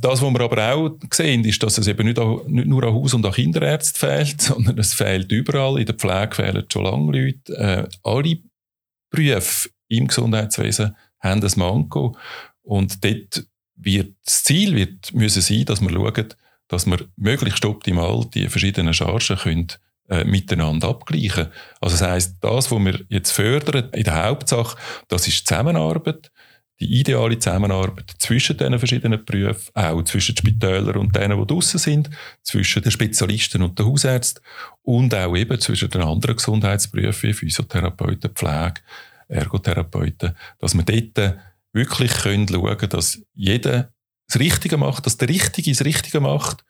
Das, 0.00 0.22
was 0.22 0.32
wir 0.32 0.40
aber 0.40 0.74
auch 0.74 0.90
sehen, 1.12 1.44
ist, 1.44 1.62
dass 1.62 1.78
es 1.78 1.86
eben 1.86 2.06
nicht, 2.06 2.18
nicht 2.48 2.66
nur 2.66 2.84
an 2.84 2.94
Haus- 2.94 3.14
und 3.14 3.24
an 3.24 3.32
Kinderärzten 3.32 3.98
fehlt, 3.98 4.40
sondern 4.40 4.78
es 4.78 4.94
fehlt 4.94 5.30
überall. 5.32 5.78
In 5.78 5.86
der 5.86 5.94
Pflege 5.94 6.34
fehlen 6.34 6.66
schon 6.70 6.84
lange 6.84 7.12
Leute. 7.12 7.56
Äh, 7.56 7.88
alle 8.02 8.38
Berufe 9.10 9.70
im 9.88 10.08
Gesundheitswesen 10.08 10.96
haben 11.20 11.42
ein 11.42 11.52
Manko. 11.56 12.16
Und 12.62 13.04
dort 13.04 13.44
wird 13.76 14.14
das 14.24 14.44
Ziel 14.44 14.74
wird 14.74 15.12
müssen 15.12 15.42
sein, 15.42 15.64
dass 15.64 15.80
wir 15.80 15.90
schauen, 15.90 16.34
dass 16.68 16.86
wir 16.86 16.98
möglichst 17.16 17.64
optimal 17.64 18.26
die 18.32 18.48
verschiedenen 18.48 18.94
Chargen 18.94 19.36
können, 19.36 19.68
äh, 20.08 20.24
miteinander 20.24 20.88
abgleichen. 20.88 21.48
Also 21.80 21.96
das 21.96 22.08
heisst, 22.08 22.36
das, 22.40 22.70
was 22.70 22.78
wir 22.78 23.00
jetzt 23.08 23.30
fördern, 23.30 23.90
in 23.92 24.04
der 24.04 24.24
Hauptsache, 24.24 24.76
das 25.08 25.26
ist 25.26 25.46
Zusammenarbeit 25.46 26.30
die 26.80 27.00
ideale 27.00 27.38
Zusammenarbeit 27.38 28.14
zwischen 28.18 28.56
diesen 28.56 28.78
verschiedenen 28.78 29.24
Berufen, 29.24 29.70
auch 29.74 30.02
zwischen 30.04 30.34
den 30.34 30.38
Spitälern 30.38 30.96
und 30.96 31.14
denen, 31.14 31.38
die 31.38 31.46
draußen 31.46 31.78
sind, 31.78 32.10
zwischen 32.42 32.82
den 32.82 32.90
Spezialisten 32.90 33.62
und 33.62 33.78
den 33.78 33.86
Hausärzten 33.86 34.42
und 34.82 35.14
auch 35.14 35.36
eben 35.36 35.60
zwischen 35.60 35.90
den 35.90 36.02
anderen 36.02 36.36
Gesundheitsberufen 36.36 37.28
wie 37.28 37.34
Physiotherapeuten, 37.34 38.30
Pflege, 38.30 38.80
Ergotherapeuten, 39.28 40.34
dass 40.58 40.74
wir 40.74 40.82
dort 40.82 41.36
wirklich 41.72 42.12
schauen 42.12 42.46
können, 42.46 42.88
dass 42.88 43.20
jeder 43.34 43.92
das 44.26 44.40
Richtige 44.40 44.78
macht, 44.78 45.06
dass 45.06 45.18
der 45.18 45.28
Richtige 45.28 45.70
das 45.70 45.84
Richtige 45.84 46.20
macht 46.20 46.64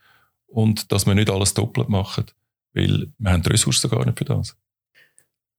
und 0.46 0.90
dass 0.90 1.07
wir 1.07 1.14
nicht 1.14 1.31
alles 1.31 1.55
doppelt 1.55 1.88
machen, 1.88 2.25
weil 2.75 3.12
wir 3.18 3.31
haben 3.31 3.42
die 3.42 3.51
Ressourcen 3.51 3.90
gar 3.90 4.05
nicht 4.05 4.18
für 4.18 4.25
das. 4.25 4.57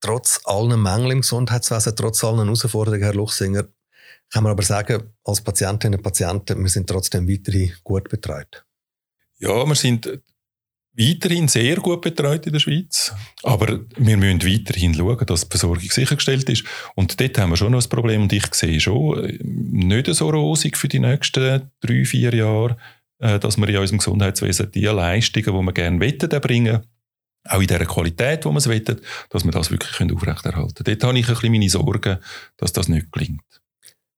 Trotz 0.02 0.42
allen 0.46 0.82
Mängeln 0.82 1.12
im 1.12 1.22
Gesundheitswesen, 1.22 1.96
trotz 1.96 2.24
allen 2.24 2.40
Herausforderungen, 2.40 3.04
Herr 3.04 3.14
Luchsinger, 3.14 3.66
kann 4.32 4.44
man 4.44 4.54
aber 4.54 4.64
sagen, 4.64 5.04
als 5.26 5.42
Patientinnen 5.42 6.00
und 6.00 6.04
Patienten, 6.04 6.62
wir 6.62 6.70
sind 6.70 6.88
trotzdem 6.88 7.28
weiterhin 7.28 7.74
gut 7.84 8.10
betreut. 8.10 8.66
Ja, 9.40 9.66
wir 9.66 9.76
sind 9.76 10.22
weiterhin 10.94 11.48
sehr 11.48 11.78
gut 11.78 12.02
betreut 12.02 12.46
in 12.46 12.54
der 12.54 12.60
Schweiz. 12.60 13.14
Aber 13.44 13.80
wir 13.96 14.18
müssen 14.18 14.44
weiterhin 14.44 14.94
schauen, 14.94 15.26
dass 15.26 15.48
die 15.48 15.50
Versorgung 15.50 15.90
sichergestellt 15.90 16.50
ist. 16.50 16.64
Und 16.96 17.20
dort 17.20 17.38
haben 17.38 17.52
wir 17.52 17.58
schon 17.58 17.72
noch 17.72 17.84
ein 17.84 17.90
Problem. 17.90 18.24
Und 18.24 18.34
ich 18.34 18.54
sehe 18.54 18.80
schon 18.80 19.24
äh, 19.24 19.40
nicht 19.44 20.14
so 20.14 20.30
rosig 20.30 20.78
für 20.78 20.88
die 20.88 21.00
nächsten 21.00 21.70
drei, 21.82 22.06
vier 22.06 22.34
Jahre, 22.34 22.78
äh, 23.20 23.40
dass 23.40 23.58
wir 23.58 23.68
in 23.68 23.78
unserem 23.78 24.00
Gesundheitswesen 24.00 24.72
die 24.72 24.86
Leistungen, 24.86 25.46
die 25.46 25.66
wir 25.66 25.74
gerne 25.74 26.00
wettet, 26.00 26.34
erbringen 26.34 26.86
auch 27.44 27.60
in 27.60 27.68
der 27.68 27.84
Qualität, 27.88 28.46
die 28.46 28.50
wir 28.50 28.58
es 28.58 28.70
wettet, 28.70 29.02
dass 29.32 29.44
wir 29.44 29.52
das 29.52 29.72
wirklich 29.72 30.12
aufrechterhalten 30.14 30.84
können. 30.84 31.00
Dort 31.00 31.04
habe 31.04 31.18
ich 31.18 31.28
ein 31.28 31.34
bisschen 31.34 31.52
meine 31.52 31.70
Sorgen, 31.70 32.20
dass 32.58 32.72
das 32.72 32.88
nicht 32.88 33.12
gelingt 33.12 33.61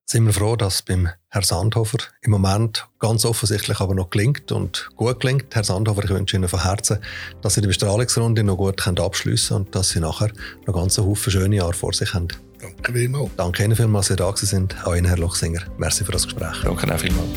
sind 0.06 0.26
wir 0.26 0.34
froh, 0.34 0.56
dass 0.56 0.82
beim 0.82 1.10
Herrn 1.30 1.44
Sandhofer 1.44 1.98
im 2.22 2.32
Moment 2.32 2.88
ganz 3.00 3.26
offensichtlich 3.26 3.80
aber 3.80 3.96
noch 3.96 4.10
gelingt 4.10 4.52
und 4.52 4.90
gut 4.96 5.20
gelingt. 5.20 5.56
Herr 5.56 5.64
Sandhofer, 5.64 6.04
ich 6.04 6.10
wünsche 6.10 6.36
Ihnen 6.36 6.48
von 6.48 6.64
Herzen, 6.64 7.00
dass 7.42 7.56
Sie 7.56 7.62
die 7.62 7.68
Bestrahlungsrunde 7.68 8.44
noch 8.44 8.58
gut 8.58 8.86
abschliessen 8.88 9.48
können 9.48 9.66
und 9.66 9.76
dass 9.76 9.90
Sie 9.90 10.00
nachher 10.00 10.32
noch 10.66 10.74
ganz 10.74 10.98
Haufen 10.98 11.32
schöne 11.32 11.56
Jahre 11.56 11.74
vor 11.74 11.94
sich 11.94 12.14
haben. 12.14 12.28
Danke 12.60 12.94
vielmals. 12.94 13.32
Danke 13.38 13.64
Ihnen 13.64 13.76
vielmals, 13.76 14.08
dass 14.08 14.18
Sie 14.18 14.24
da 14.24 14.36
sind. 14.36 14.76
Auch 14.86 14.96
Ihnen, 14.96 15.08
Herr 15.08 15.18
Lochsinger. 15.18 15.62
Merci 15.78 16.04
für 16.04 16.12
das 16.12 16.26
Gespräch. 16.26 16.62
Danke 16.64 16.94
auch 16.94 17.00
vielmals. 17.00 17.30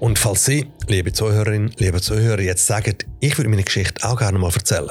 Und 0.00 0.18
falls 0.18 0.44
Sie, 0.44 0.70
liebe 0.88 1.12
Zuhörerinnen, 1.12 1.72
liebe 1.78 2.00
Zuhörer, 2.00 2.40
jetzt 2.40 2.66
sagen, 2.66 2.96
Ich 3.20 3.36
würde 3.38 3.48
meine 3.48 3.64
Geschichte 3.64 4.06
auch 4.06 4.18
gerne 4.18 4.38
mal 4.38 4.52
erzählen. 4.52 4.90